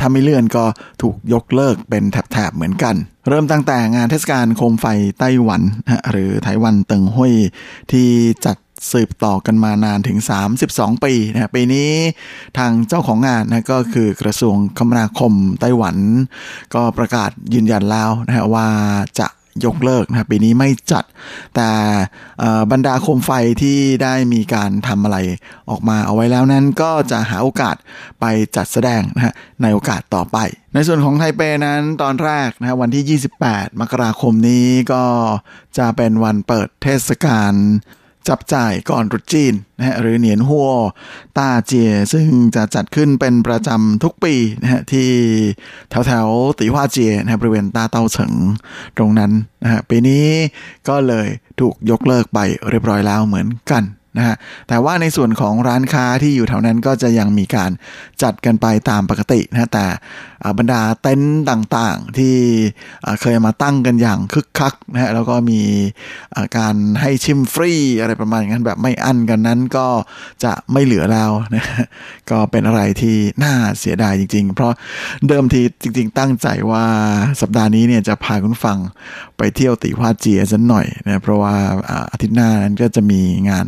[0.00, 0.64] ถ้าไม่เลื่อนก็
[1.02, 2.94] ถูกยกเลิกเป็นแถบๆเหมือนกัน
[3.28, 4.86] เริ่มตั้งแต่งานเทศกาลโคมไฟ
[5.18, 5.62] ไต้หวัน
[6.10, 7.32] หรือไต้หวันเติงห้วย
[7.92, 8.08] ที่
[8.46, 8.56] จัด
[8.90, 10.18] สืบต่อกันมานานถึง
[10.60, 11.90] 32 ปีนะปีนี้
[12.58, 15.96] ทางเจ้าของงานนะก็คือกระทรวงคมนาคมไต้หวัน
[16.74, 18.68] ก็ประกาศยืนยันแล้วนะฮะว่า
[19.20, 19.28] จะ
[19.64, 21.04] ยกเลิกนะปีนี้ไม่จัด
[21.54, 21.70] แต่
[22.70, 23.30] บรรดาโคมไฟ
[23.62, 25.18] ที่ได้มีการทำอะไร
[25.70, 27.76] ออกมาเอาไว้แล้วนั้นก็จะหาโอกาส
[28.20, 28.24] ไป
[28.56, 30.38] จัดแสดงนะฮะในโอกาสต่อไป
[30.74, 35.04] ในส่วนของไทเปนั้นตอนแรกนะวันที่ 28 มกราคมนี้ก็
[35.78, 37.52] จะเป็นวันเปิดเทศกาล
[38.28, 40.68] จับจ่ายก่อนรุจีนนะฮะหรือเหนียนหัว
[41.38, 45.08] ตาเจีย ซึ่งจะจัดขึ้นเป็นประจำทุกปีนะฮะที่
[45.90, 46.26] แถวแถว
[46.58, 48.32] ตีว่าเจียนะบริเวณตาเต้าเฉิง
[48.96, 50.26] ตรงนั้นนะฮะปีนี้
[50.88, 51.28] ก็เลย
[51.60, 52.38] ถูกยกเลิกไป
[52.70, 53.84] เรียบร้อยแล้วเหมือนกัน
[54.16, 54.36] นะฮะ
[54.68, 57.70] แต่ว่าในส่วนของร้านค้าที่อยู่แถวนั้นก็จะยังมีการ
[58.22, 59.86] จัดกันไปตามปกตินะแต่
[60.58, 62.36] บรรดาเต็นต์ต่างๆ ที่
[63.20, 65.60] เคยมาตั้งกันอย่างคึกคักนะฮะแล้วก็มี
[66.58, 69.86] การให้ชิมฟรีอะไรประมาณอย่างนั้นแบบไม่อั้นกันนั้นก็
[70.44, 71.64] จะไม่เหลือแล้วนะ
[72.30, 74.72] ก็เป็นอะไรที่น่าเสียดายจริง ๆ เพราะ
[75.28, 76.84] เดิมทีจริง ๆ ตั้งใจว่า
[77.40, 78.78] สัปดาห์นี้เนี่ยจะพาคุณฟัง
[79.36, 81.54] ไปเที่ยวติฮวาเจียสักหน่อยนะเพราะว่า
[82.12, 83.66] อาทิตย์หน้านั้นก็จะมีงาน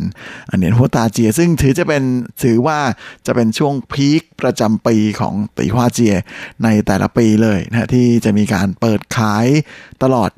[0.57, 2.03] 年貨大街 ซึ่งถือจะเป็น
[2.43, 2.79] ถือว่า
[3.27, 6.15] จะเป็นช่วง peak ประจำปีของติฮวาเจีย
[6.63, 9.45] ในแต่ละปีเลยนะที่จะมีการเปิดขาย
[10.03, 10.29] ตลอด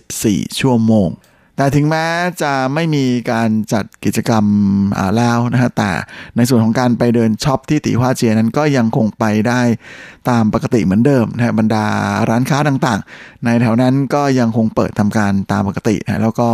[0.00, 1.10] 24 ชั่วโมง
[1.58, 2.06] แต่ถึงแม้
[2.42, 4.44] จะไม่มีการจัดกิจกรรม
[5.16, 5.90] แล้วนะฮะแต่
[6.36, 9.60] ในส่วนของการไปเดิน shop ที่ติฮวาเจียนั้นก็ยังคงไปได้
[10.28, 11.84] ตามปกติเหมือนเดิมนะบรรดา
[12.28, 16.48] ร้านค้าต่างๆ ในแถวนั้นก็ยังคงเปิดทำการตามปกตินะแล้วก็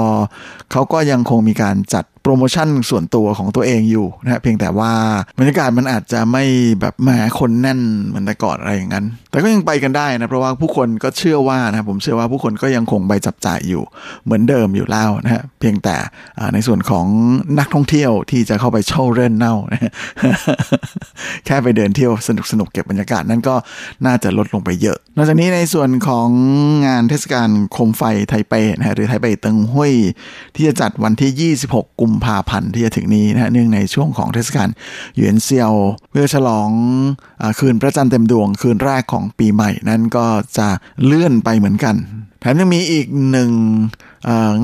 [0.70, 4.92] เขาก็ยังคงมีการจัด โปรโมชั่นส่วนตัวของตัวเองอยู่นะเพียงแต่ว่า
[5.38, 6.44] บรรยากาศมันอาจจะไม่
[6.80, 13.82] แบบแหมคนแน่นเหมือนแต่ก่อนอะไรอย่างนั้น แต่ก็ยังไปกันได้นะเพราะว่าผู้คนก็เชื่อว่านะผมเชื่อว่าผู้คนก็ยังคงไปจับจ่ายอยู่
[14.24, 15.96] เหมือนเดิมอยู่แล้วนะฮะเพียงแต่
[16.54, 17.06] ในส่วนของ
[17.58, 19.54] นักท่องเที่ยวที่จะเข้าไปเช่าเร่นเน่า
[21.46, 23.54] แค่ไปเดินเที่ยวสนุกสนุกเก็บบรรยากาศนั้นก็
[24.06, 26.28] น่าจะลดลงไปเยอะ นอกจากนี้ในส่วนของ
[26.86, 29.92] งานเทศกาลโคมไฟไทเปนะฮะหรือไทเปเติงห้วย
[30.56, 34.68] ที่จะจัดวันที่ 26 กุมภาพันธ์ที่จะถึงนี้นะฮะเนื่องในช่วงของเทศกาล
[35.16, 35.74] หยวนเซียว
[36.10, 36.70] เพื่อฉลอง
[37.42, 40.26] อคืนพระจันทร์เต็มดวงคืนแรกของปีใหม่นั้นก็
[40.58, 40.68] จะ
[41.04, 41.96] เลื่อนไปเหมือนกัน
[42.40, 43.50] แถมยังมีอีกหนึ่ง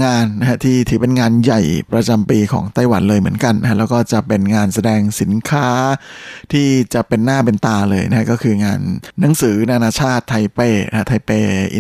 [0.05, 1.61] งานนะฮะที่ถือเป็นงานใหญ่
[1.93, 5.69] ประจำปีของไต้หวันเลยเหมือนกันนะแล้วก็จะเป็นงานแสดงสินค้า
[6.53, 8.81] ที่จะเป็นหน้าเป็นตาเลยนะก็คืองาน
[9.21, 11.31] หนังสือนานาชาติไทเปนะไทเป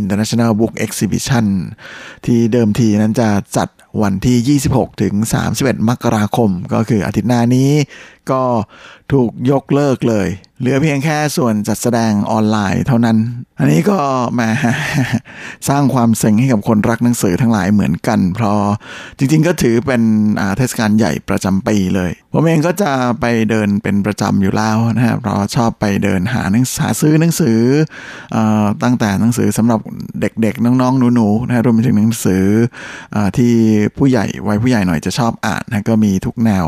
[0.00, 1.46] International Book Exhibition
[2.24, 3.68] ที่เดิมทีนั้นจะจัด
[4.02, 5.14] วันที่ 26 ถึง
[5.52, 7.70] 31 มกราคม ก็คืออาทิตย์หน้านี้
[8.32, 8.42] ก็
[9.12, 10.28] ถูกยกเลิกเลย
[10.60, 13.16] เหลือเพียงแค่ส่วนจัดแสดงออนไลน์เท่านั้น
[13.58, 13.98] อันนี้ก็
[14.38, 14.48] มา
[15.68, 18.60] สร้างความเซ็งให้กับคนรักหนังสือทั้งหลายเหมือนกัน เพราะ
[19.18, 20.02] จริงๆก็ถือเป็น
[20.56, 27.58] เทศกาลใหญ่ประจำปีเลย ผมเองก็จะไปเดินเป็นประจำอยู่แล้วนะครับเพราะชอบไปเดินหาหนังหาซื้อหนังสือ
[28.36, 28.38] อ
[28.82, 29.80] ตั้งแต่หนังสือสำหรับ
[30.20, 32.44] เด็กๆ น้องๆหนูๆนะรวมไปถึงหนังสือ
[33.14, 33.52] อที่
[33.96, 36.64] ผู้ใหญ่วัยผู้ใหญ่หน่อยจะชอบอ่านนะก็มีทุกแนว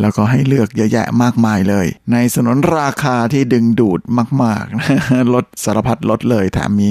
[0.00, 4.00] แล้วก็ให้เลือกเยอะแยะมากมายเลย ในสนนราคาที่ดึงดูด
[4.42, 6.88] มากๆลดสารพัดลดเลยแถมมี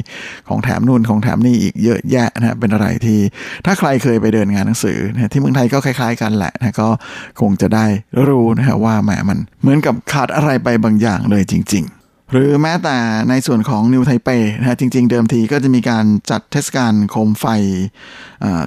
[0.47, 3.19] ของแถมนู่นของแถมนี่อีกเยอะแยะนะเป็นอะไรที่
[3.65, 6.89] ถ้าใครเคยไปเดินงานหนังสือนะที่เมืองไทยก็คล้ายๆกันแหละนะก็
[7.41, 7.85] คงจะได้
[8.27, 12.02] รู้นะฮะว่าแหมมันเหมือนกับขาดอะไรไปบางอย่างเลยจริงๆ
[12.33, 12.97] หรือแม้แต่
[13.29, 14.29] ในส่วนของนิวไทเป
[14.59, 17.45] นะฮะจริง ๆ เดิมทีก็จะมีการจัดเทศกาลโคมไฟ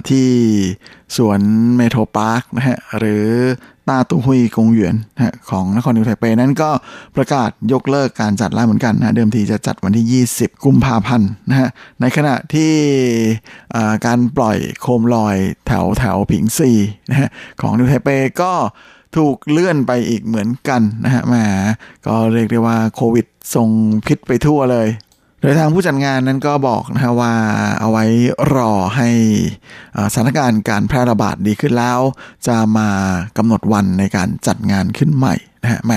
[0.09, 0.27] ที่
[1.17, 1.39] สวน
[1.77, 3.27] เมโทรพาร์คนะฮะหรือ
[3.89, 6.69] ตาตุฮุยกงหยวนนะของนครนิวไทเปนั้นก็
[7.15, 11.69] ประกาศยกเลิกการจัดแล้วเหมือนกันนะเดิมทีจะจัดวันที่ 20 กุมภาพันธ์นะฮะ
[12.01, 12.73] ในขณะที่
[14.05, 15.35] การปล่อยโคมลอย
[15.67, 16.71] แถวแถวผิงซี
[17.09, 17.29] นะฮะ
[17.61, 18.09] ของนิวไทเป
[18.41, 18.53] ก็
[19.15, 21.35] ถูกเลื่อนไปอีกเหมือนกันนะฮะแหม
[22.05, 23.69] ก็เรียกได้ว่าโควิดส่ง
[24.07, 24.89] พิษไปทั่วเลย
[25.41, 27.33] โดยทางผู้จัดงานนั้นก็บอกนะฮะว่า
[27.79, 28.05] เอาไว้
[28.55, 29.09] รอให้
[30.13, 31.99] สถานการณ์การแพร่ระบาดดีขึ้นแล้ว
[32.47, 32.89] จะมา
[33.37, 35.91] กำหนดวันในการจัดงานขึ้นใหม่นะฮะแหม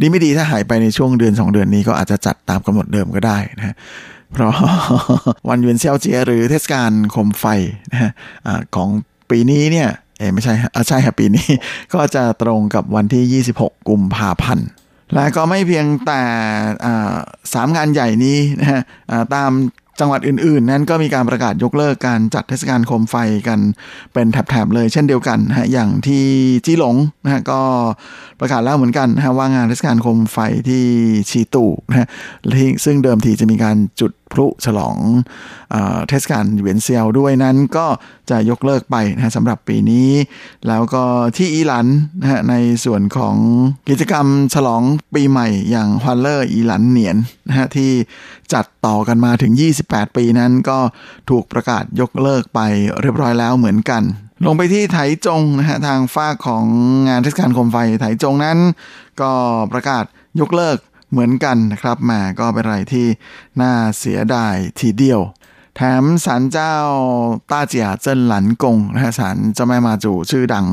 [0.00, 3.74] ดีไม่ดีถ้าหายไปในช่วงเดือน 2 เดือนนี้ก็อาจจะจัดตามกำหนดเดิมก็ได้นะฮะ
[4.32, 4.54] เพราะ
[5.48, 7.44] วันเวียนเซียวเจียหรือเทศกาลคมไฟ
[7.92, 8.10] นะฮะ
[8.74, 8.88] ของ
[9.30, 9.88] ปีนี้เนี่ย
[10.18, 11.48] เอไม่ใช่อ่ใช่ครับปีนี้
[11.94, 14.68] ก็จะตรงกับวันที่ 26 กุมภาพันธ์
[15.14, 16.22] และก็ไม่เพียงแต่
[17.52, 18.80] สามงานใหญ่นี้นะฮะ
[19.34, 19.50] ตาม
[20.00, 23.16] จังหวัดอื่นๆ นั้นก็มีการประกาศยกเลิกการจัดเทศกาลโคมไฟ
[23.48, 23.60] กัน
[24.14, 26.24] เป็นแถบๆเลยเช่นเดียวกันฮะอย่างที่
[26.66, 27.60] จีหลงนะฮะก็
[28.40, 30.38] ประกาศแล้วเหมือนกันนะว่างานเทศกาลโคมไฟ
[30.68, 30.84] ที่
[31.30, 32.08] ชีตู่นะฮะ
[32.84, 34.96] ซึ่งเดิมทีจะมีการจุดพลุฉลอง
[36.08, 37.86] เทศกาลเวียนเซียวด้วยนั้นก็
[38.30, 40.10] จะยกเลิกไปนะสำหรับปีนี้
[40.68, 41.04] แล้วก็
[41.36, 41.86] ที่อีหลัน
[42.20, 43.36] นะฮะในส่วนของ
[43.88, 44.82] กิจกรรมฉลอง
[45.14, 47.16] ปีใหม่อย่างฮวันเลอร์อีหลันเหนียน
[47.48, 47.90] นะฮะที่
[48.54, 49.52] จัดต่อกันมาถึง
[49.84, 50.78] 28 ปีนั้นก็
[51.30, 52.60] ถูกประกาศยกเลิกไป
[53.00, 54.02] เรียบร้อยแล้วเหมือนกัน
[54.46, 56.64] ลงไปที่ไถจงนะฮะทางฝ้าของ
[57.08, 58.58] งานเทศกาลโคมไฟไถจงนั้น
[59.20, 59.32] ก็
[59.72, 60.04] ประกาศ
[60.40, 60.78] ยกเลิก
[61.10, 63.06] เหมือนกันนะครับแหมก็เป็นอะไรที่
[63.60, 65.20] น่าเสียดายทีเดียว
[65.76, 66.74] แถมศาลเจ้า
[67.50, 70.66] ต้าเจียเจิ้นหลันกงนะฮะศาลเจ้าแม่มาจูชื่อดัง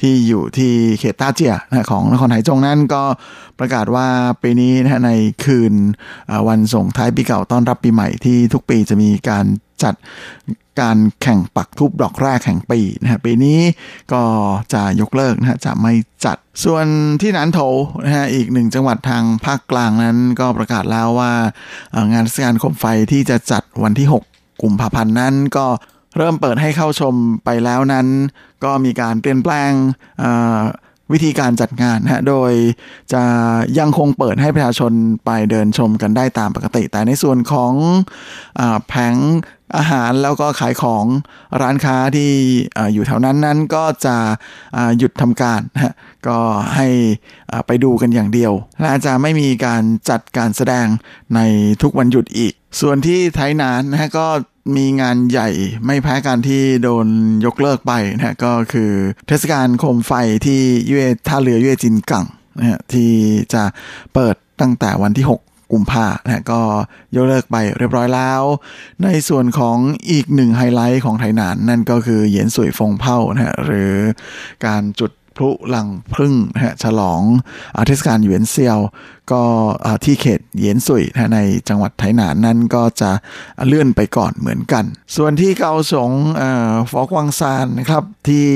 [0.00, 3.02] ที่อยู่ที่เขตต้าเจียนะของนครไหจงนั้นก็
[3.58, 4.06] ประกาศว่า
[4.42, 5.12] ปีนี้นะฮะใน
[5.44, 5.74] คืน
[6.48, 9.44] วันส่งท้ายปีเก่าต้อนรับปีใหม่ที่ทุกปีจะมีการ
[9.82, 9.94] จัด
[10.80, 13.58] การแข่งปักทุบดอกแรกแห่งปีนะฮะปีนี้
[14.12, 14.22] ก็
[14.72, 15.92] จะยกเลิกนะฮะจะไม่
[16.24, 16.86] จัดส่วน
[17.20, 17.60] ที่นันโถ
[18.04, 21.32] นะฮะอีกหนึ่งจังหวัดทางภาคกลางนั้นก็ประกาศแล้วว่า
[22.12, 24.33] งานเทศกาลคมไฟที่จะจัดวันที่ 6
[24.64, 25.66] กุมภาพันธ์นั้นก็
[26.16, 28.06] เริ่มเปิดให้เข้าชมไปแล้วนั้น
[28.64, 29.72] ก็มีการเปลี่ยนแปลง
[31.12, 32.52] วิธีการจัดงานนะโดย
[33.12, 33.22] จะ
[33.78, 34.92] ยังคงเปิดให้ประชาชน
[35.24, 37.72] ไปเดินชมกันได้ตามปกติ แต่ในส่วนของ
[38.58, 39.14] อแผง
[39.76, 41.04] อาหารแล้วก็ขายของ
[41.60, 42.30] ร้านค้าที่
[42.94, 44.16] อยู่แถวนั้นนั้นก็จะ
[44.98, 45.94] หยุดทำการนะ
[46.28, 46.38] ก็
[46.74, 46.88] ให้
[47.66, 50.86] ไปดูกันอย่างเดียว และจะไม่มีการจัดการแสดง
[51.34, 51.40] ใน
[51.82, 54.26] ทุกวันหยุดอีก ส่วนที่ไทยนานนะฮะก็
[54.76, 55.48] มีงานใหญ่
[55.86, 57.06] ไม่แพ้กันที่โดน
[57.46, 58.90] ยกเลิกไปนะก็คือ
[59.26, 60.12] เทศกาลโคมไฟ
[60.46, 62.24] ที่ยุเอท่าเรือยุเอจินกัง
[62.58, 63.10] นะฮะที่
[63.54, 63.62] จะ
[64.14, 66.60] เปิดตั้งแต่วันที่ 6 กุมภานะก็
[67.16, 68.42] ยกเลิกไปเรียบร้อยแล้ว
[69.02, 69.76] ในส่วนของ
[70.10, 73.92] อีกหนึ่งไฮไลท์ของไทยนาน นั่นก็คือเหยียนสวยฟงเผานะฮะหรือ
[74.66, 77.22] การจุด พลุหลังพึ่งนะฮะฉลอง
[77.86, 78.78] เทศกาลเหวียนเซียว
[79.32, 79.42] ก็
[80.04, 83.10] ที่เขตเยียนสุยนะในจังหวัดไถหนานนั่นก็จะ
[83.66, 84.84] เลื่อนไปก่อนเหมือนกัน
[85.16, 86.10] ส่วนที่เกาสง
[86.90, 88.46] ฟอกวังซานนะครับที่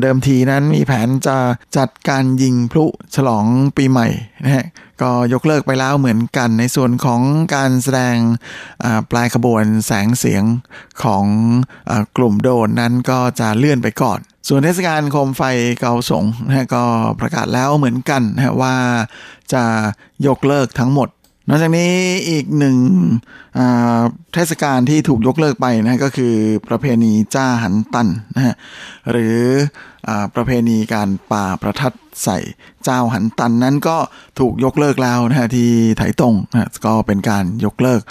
[0.00, 1.36] เดิมทีนั้นมีแผนจะ
[1.76, 2.84] จัดการยิงพลุ
[3.14, 3.44] ฉลอง
[3.76, 4.08] ปีใหม่
[4.44, 4.66] นะฮะ
[5.02, 7.20] ก็ยกเลิกไปแล้วเหมือนกันในส่วนของ
[7.54, 8.16] การแสดง
[9.10, 10.44] ปลายขบวนแสงเสียง
[11.02, 11.24] ของ
[11.90, 15.42] อกลุ่มโดนนั้นก็จะเลื่อนไปก่อน ส่วนเทศกาลโคมไฟ
[15.80, 16.84] เกาสงนะก็
[17.20, 18.76] ประกาศแล้วเหมือนกันนะว่า
[19.52, 19.62] จะ
[20.26, 21.08] ยกเลิกทั้งหมด
[21.50, 21.92] นอกจากนี้
[22.30, 22.76] อีกหนึ่ง
[24.34, 26.34] เทศกาลที่ถูกยกเลิกไปนะก็คือ
[26.68, 28.54] ประเพณีจ้าหันตันนะฮะ
[29.10, 29.38] หรือ
[30.08, 31.92] อประเพณีการป่าประทัด
[32.24, 32.38] ใส่
[32.84, 33.96] เจ้าหันตันนั้นก็
[34.38, 38.02] ถูกยกเลิกแล้วนะฮะที่ไถตงนะก็เป็นการยกเลิก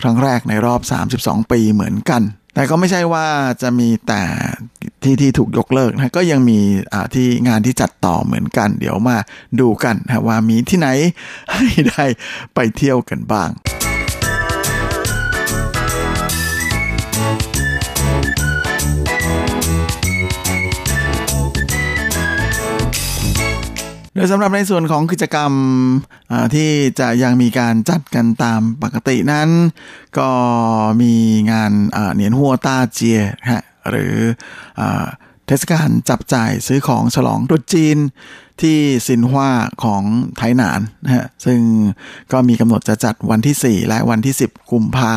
[0.00, 0.80] ครั้งแรกในรอบ
[1.16, 2.22] 32 ปีเหมือนกัน
[2.54, 3.26] แต่ก็ไม่ใช่ว่า
[3.62, 4.22] จะมีแต่
[5.04, 6.58] ที่ที่ถูกยกเลิกนะก็ยังมี
[7.14, 9.16] ที่งานที่จัดต่อเหมือนกัน เดี๋ยวมา
[9.60, 10.88] ดูกันนะว่ามีที่ไหน
[11.52, 12.04] ให้ได้
[12.54, 13.50] ไปเที่ยวกันบ้าง
[24.14, 25.52] โดยสำหรับในส่วนของกิจกรรม
[26.54, 29.48] ที่จะยังมีการจัดกันตามปกตินั้น
[30.18, 30.30] ก็
[31.02, 31.14] มี
[31.50, 31.72] งาน
[32.14, 34.14] เหนียนหัวตาเจียฮะ หรือ
[35.46, 37.98] เทศกาลจับจ่ายซื้อของฉลองตรุษจีน
[38.62, 39.50] ที่ซินฮวา
[39.84, 40.02] ของ
[40.36, 41.60] ไทหนานนะฮะซึ่ง
[42.32, 45.12] ก็มีกำหนดจะจัดวันที่ 4 และวันที่ 10 กุมภา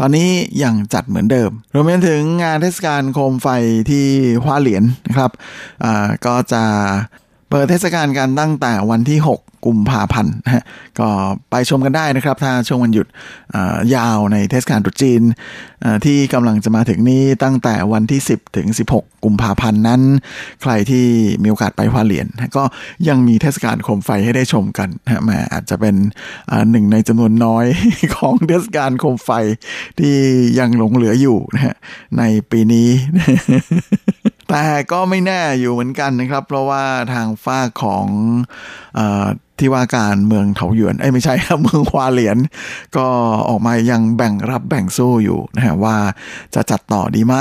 [0.00, 0.28] ตอนนี้
[0.62, 3.48] ยังจัดเหมือนเดิม รวมไปถึงงานเทศกาลโคมไฟ
[3.90, 4.06] ที่
[4.42, 5.30] ฮวาเหรียญนะครับ
[6.26, 6.64] ก็จะ
[7.50, 10.62] เปิดเทศกาลกันตั้งแต่วันที่ 6 กุมภาพันธ์นะฮะ
[10.98, 11.08] ก็
[11.50, 13.06] ไปชมกันได้นะครับ ถ้าช่วงวันหยุด
[13.94, 15.22] ยาวในเทศกาลตรุษจีน
[16.04, 20.02] ที่กำลังจะมาถึงนี้ตั้งแต่วันที่ 10 ถึง 16 กุมภาพันธ์นั้น
[20.62, 21.06] ใครที่
[21.42, 22.62] มีโอกาสไปฮวาเหรียญก็
[23.08, 25.94] ยังมีเทศกาลโคมไฟให้ได้ชมกันนะมาอาจจะเป็น
[26.70, 27.66] หนึ่งในจำนวนน้อย
[28.16, 29.30] ของเทศกาลโคมไฟ
[29.98, 30.14] ที่
[30.58, 31.74] ยังหลงเหลืออยู่นะฮะ
[32.18, 32.88] ในปีนี้
[34.48, 38.06] แต่ก็ไม่แน่อยู่เหมือนกันนะครับ เพราะว่าทางฝ้าของ
[38.98, 39.00] อ
[39.58, 42.38] ที่ว่าการเมืองเถาหยวนเอ้ไม่ใช่ครับเมืองควาเหรียญ
[42.96, 43.06] ก็
[43.48, 45.96] ออกมายังแบ่งรับแบ่งสู้อยู่นะฮะว่า
[46.54, 47.36] จะจัดต่อดีไหม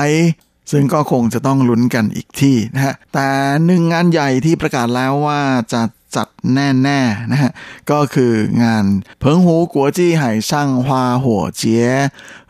[0.71, 3.27] ซึ่งก็คงจะต้องลุ้นกันอีกที่นะฮะแต่
[3.65, 5.41] หนึ่งงานใหญ่ที่ประกาศแล้วว่า
[5.73, 5.81] จะ
[6.15, 7.51] จัดแน่ๆนะฮะ
[7.91, 8.33] ก็คือ
[8.63, 8.85] งาน
[9.19, 11.87] เพิงหูกัวจี้ไห่ช่างฮวาหัวเจีย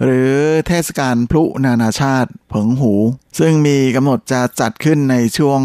[0.03, 0.31] หรือ
[0.67, 2.93] เทศกาลพลุนานาชาติเพิงหู
[3.39, 5.61] ซึ่งมีกำหนดจะจัดขึ้นในช่วง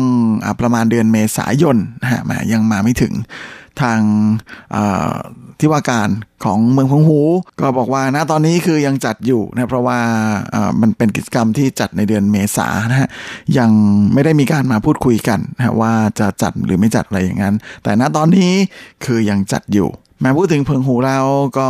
[0.60, 3.12] ประมาณเดือนเมษายนนะฮะมายังมาไม่ถึง
[3.82, 4.00] ทาง
[5.58, 6.08] ที่ว่าการ
[6.44, 7.20] ของเมืองพงหู
[7.60, 9.98] ก็บอกว่าณตอนนี้คือยังจัดอยู่นะเพราะว่า
[10.80, 13.08] มันเป็นกิจกรรมที่จัดในเดือนเมษานะฮะ
[13.58, 13.70] ยัง
[14.12, 18.52] ไม่ได้มีการมาพูดคุยกันนะว่าจะจัดหรือไม่จัดอะไรอย่างนั้น แต่ณตอนนี้
[19.04, 19.88] คือยังจัดอยู่
[20.20, 21.24] แม้พูดถึงเพิงหูแล้ว
[21.58, 21.68] ก็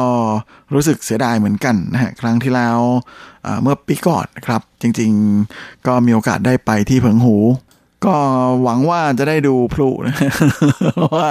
[0.74, 2.78] รู้สึกเสียดายเหมือนกันนะฮะครั้งที่แล้ว
[3.62, 7.36] เมื่อปีก่อนนะครับ จริงๆ ก็มีโอกาสได้ไปที่เพิงหู
[8.04, 8.16] ก็
[8.62, 10.16] หวังว่าจะได้ดูพลุนะ
[10.94, 11.28] เพราะว่า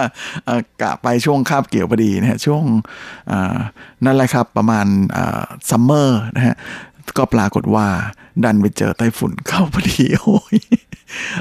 [0.81, 2.63] กะไปช่วงคาบเกี่ยวพอดีนะฮะช่วง
[4.05, 4.85] นั่นแหละครับประมาณ
[5.69, 6.55] ซัมเมอร์นะฮะ
[7.17, 7.87] ก็ปรากฏว่า
[8.43, 10.57] ดันไปเจอไต้ฝุ่นเข้าพอดีโอ้ย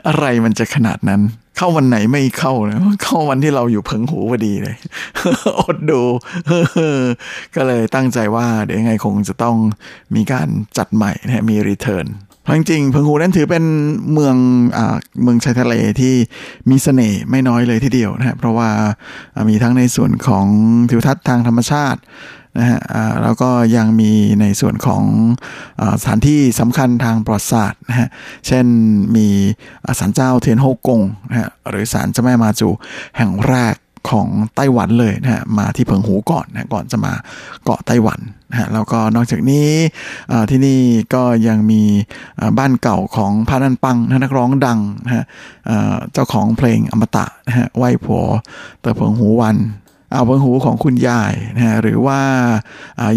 [0.09, 1.21] อะไรมันจะขนาดนั้น
[1.57, 4.77] เข้าวันไหนไม่เข้านะเข้าวันที่เราอยู่เพิงหูพอดีเลย
[5.61, 6.01] อดดู
[7.55, 9.57] ก็เลยตั้งใจว่าเดี๋ยวยังไงคงจะต้อง
[10.15, 12.07] มีการจัดใหม่นะมีรีเทิร์น
[12.57, 13.65] จริงๆเพิงหูนั้นถือเป็น
[14.13, 14.37] เมือง
[14.77, 16.15] อ่าเมืองชายทะเลที่
[16.71, 18.71] มีเสน่ห์ไม่น้อยเลยทีเดียวนะเพราะว่า
[19.49, 20.47] มีทั้งในส่วนของ
[20.91, 22.01] ทิวทัศน์ทางธรรมชาติ
[22.59, 22.81] นะฮะ
[23.23, 25.03] แล้วก็ยังมีในส่วนของ
[25.81, 28.09] อสถานที่สำคัญทางประวัติศาสตร์นะฮะ
[28.47, 28.67] เช่น
[29.17, 29.29] มี
[29.99, 32.69] ศาลเจ้าเทียนโฮกงนะฮะหรือศาลเจ้าแม่มาจู
[33.17, 33.75] แห่งแรก
[34.09, 37.13] ของไต้หวันเลยนะฮะมาที่เพิงหูก่อนนะก่อนจะมา
[37.65, 38.21] เกาะไต้หวัน
[38.51, 39.71] นะฮะแล้วก็นอกจากนี้
[40.51, 40.81] ที่นี่
[41.15, 41.83] ก็ยังมี
[42.59, 45.25] บ้านเก่าของพานันปังนักร้องดังนะฮะ
[46.13, 48.25] เจ้าของเพลงอมตะนะฮะไหวผัว
[48.81, 49.57] เตอเพิงหูวัน
[50.15, 52.21] อาเพิงหูของคุณยายนะฮะหรือว่า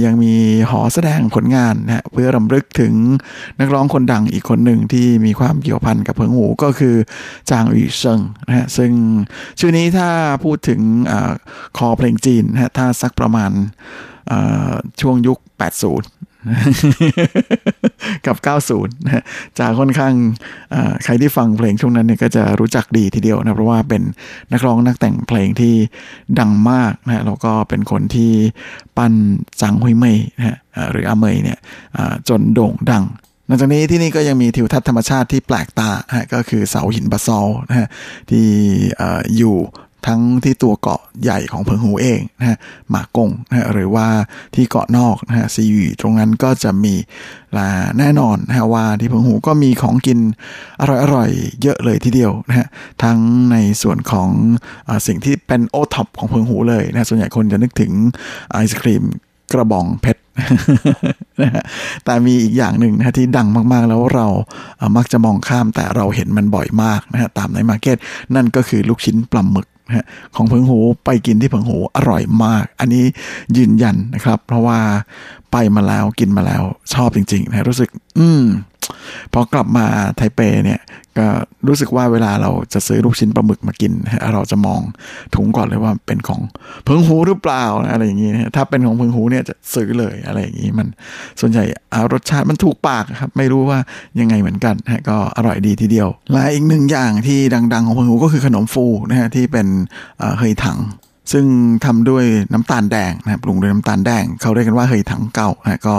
[0.03, 0.33] ยังมี
[0.69, 2.93] หอแสดงผลงานนะฮะเพื่อรำลึกถึง
[3.59, 6.95] นักร้องคนดังอีกคนหนึ่งที่มีความเกี่ยวพันกับเพิงหูก็คือ
[7.49, 8.91] จางอีเซิงนะฮะซึ่ง
[9.59, 10.09] ชื่อนี้ถ้า
[10.43, 10.81] พูดถึง
[11.11, 11.13] อ
[11.77, 13.51] คอเพลงจีนนะฮะถ้าสักประมาณ
[15.01, 16.32] ช่วงยุค 80
[18.25, 18.37] กับ
[18.69, 19.23] 90นะ
[19.59, 20.13] จะค่อนข้าง
[21.03, 24.01] ใครที่ฟังเพลงช่วงนั้นเนี่ยก็จะรู้จักดีทีเดียวนะเพราะว่าเป็น
[24.51, 25.73] นักร้องนักแต่งเพลงที่
[26.39, 28.31] ดังมากนะแล้วก็เป็นคนที่
[28.97, 29.13] ปั้น
[29.61, 30.57] จังฮุยเมยนะ
[30.91, 31.57] หรืออาเมยเนี่ย
[32.29, 33.05] จนโด่งดัง
[33.47, 37.87] นอกจากนี้ที่นี่ก็ยังมีทิวทัศน์ธรรมชาติที่แปลกตาฮะก็คือเสาหินบาซอลนะฮะ
[38.29, 38.45] ที่
[39.37, 39.55] อยู่
[40.07, 42.57] ทั้งที่ตัวเกาะใหญ่ของเพิงหูเองนะฮะ
[42.89, 44.07] หมากงนะฮะหรือว่า
[44.55, 46.93] ที่เกาะนอกนะฮะซีวีตรงนั้นก็จะมี
[47.97, 50.19] แน่นอนนะฮะว่าที่เพิงหูก็มีของกิน
[50.81, 50.83] อ
[51.15, 52.67] ร่อยๆเยอะเลยทีเดียวนะฮะ
[53.03, 53.17] ทั้ง
[53.51, 54.29] ในส่วนของ
[54.87, 57.91] อสิ่งที่เป็นโอท็อปของเพิงหูเลยนะส่วนใหญ่คนจะนึกถึง
[58.51, 59.03] ไอศกรีม
[59.53, 60.21] กระบองเพชร
[61.41, 61.63] นะฮะ
[62.05, 64.27] แต่มีอีกอย่างหนึ่งนะที่ดังมากๆแล้วเรา
[64.97, 67.97] มักจะมองข้ามแต่เราเห็นมันบ่อยมากนะฮะตามใน market
[68.35, 69.67] นั่นก็คือลูกชิ้นปลาหมึก
[70.35, 73.03] ของเพิงหูไปกินที่เพิงหูอร่อยมาก อันนี้
[73.57, 74.79] ยืนยันนะครับ เพราะว่า
[75.51, 76.63] ไปมาแล้วกินมาแล้ว
[76.93, 78.43] ชอบจริงๆนะรู้สึก อืม
[79.33, 79.85] พอกลับมา
[80.17, 80.79] ไทเปเนี่ย
[81.17, 81.27] ก็
[81.67, 83.91] รู้สึกว่าเวลาเราจะซื้อลูกชิ้นปลาหมึกมากิน
[84.33, 84.81] เราจะมอง
[85.35, 86.41] ถุงก่อนเลยว่าเป็นของ
[86.85, 90.87] เพิงหูหรือเปล่าอะไรอย่างนี้ถ้าเป็นของเพิงหูเนี่ยจะซื้อเลยอะไรอย่างนี้มัน
[91.39, 91.63] ส่วนใหญ่
[92.13, 93.79] รสชาติมันถูกปากครับ ไม่รู้ว่า
[94.19, 94.75] ยังไงเหมือนกัน
[95.09, 97.39] ก็อร่อยดีทีเดียวและอีกหนึ่งอย่างที่
[97.73, 99.67] ดัง ๆ ของเพิงหูก็คือขนมฟูนะฮะที่เป็น
[100.39, 100.79] เฮยถัง
[101.31, 101.45] ซึ่ง
[101.85, 105.95] ทำด้วยน้ำตาลแดงนะปรุงด้วยน้ำตาลแดง เขาเรียกกันว่าเฮยถังเก่านะก็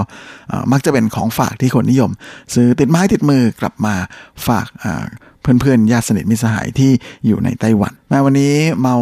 [0.72, 2.10] มักจะเป็นของฝากที่คนนิยม
[2.54, 3.94] ซื้อติดไม้ติดมือกลับมา
[4.46, 4.66] ฝาก
[5.44, 6.90] เพื่อนๆญาติสนิทมิสหายที่
[7.26, 8.96] อยู่ในไต้หวัน มาวันนี้เมา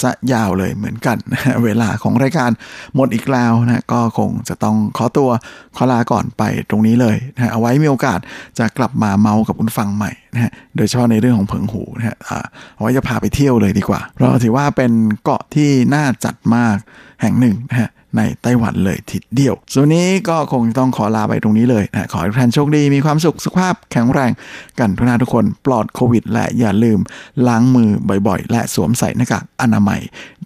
[0.00, 1.16] สะยาวเลยเหมือนกัน
[1.64, 2.50] เวลาของรายการ
[2.94, 5.28] หมดอีกแล้วนะก็คงจะต้องขอตัว
[5.76, 8.18] ขอลาก่อนไปตรงนี้เลยนะเอาไว้มีโอกาส
[8.58, 12.16] จะกลับมาเมากับคุณฟังใหม่นะฮะโดยเฉพาะในเรื่องของเผิงหูนะฮะ
[12.74, 14.92] เอาไว้จะพาไปเที่ยวเลยดีกว่า เพราะถือว่าเป็น
[15.24, 16.76] เกาะที่น่าจัดมาก
[17.22, 24.32] แห่งหนึ่งนะฮะ ในไต้หวันเลยทีเดียว ส่วนนี้ก็คงต้องขอลาไปตรงนี้เลยนะขอให้ทุกท่านโชคดีมีความสุขสุขภาพแข็งแรง
[24.78, 26.98] กันทุกท่านทุกคนปลอดโควิด และอย่าลืม
[27.46, 27.90] ล้างมือ
[28.28, 30.00] บ่อยๆ และสวมใส่หน้ากากอนามัย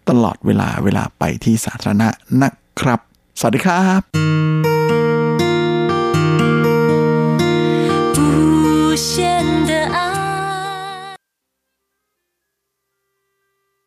[0.09, 2.09] ตลอดเวลาเวลาไปที่สาธารณะ
[2.43, 2.51] นะ
[2.81, 3.01] ครับ
[3.41, 4.56] สวัสดีครับ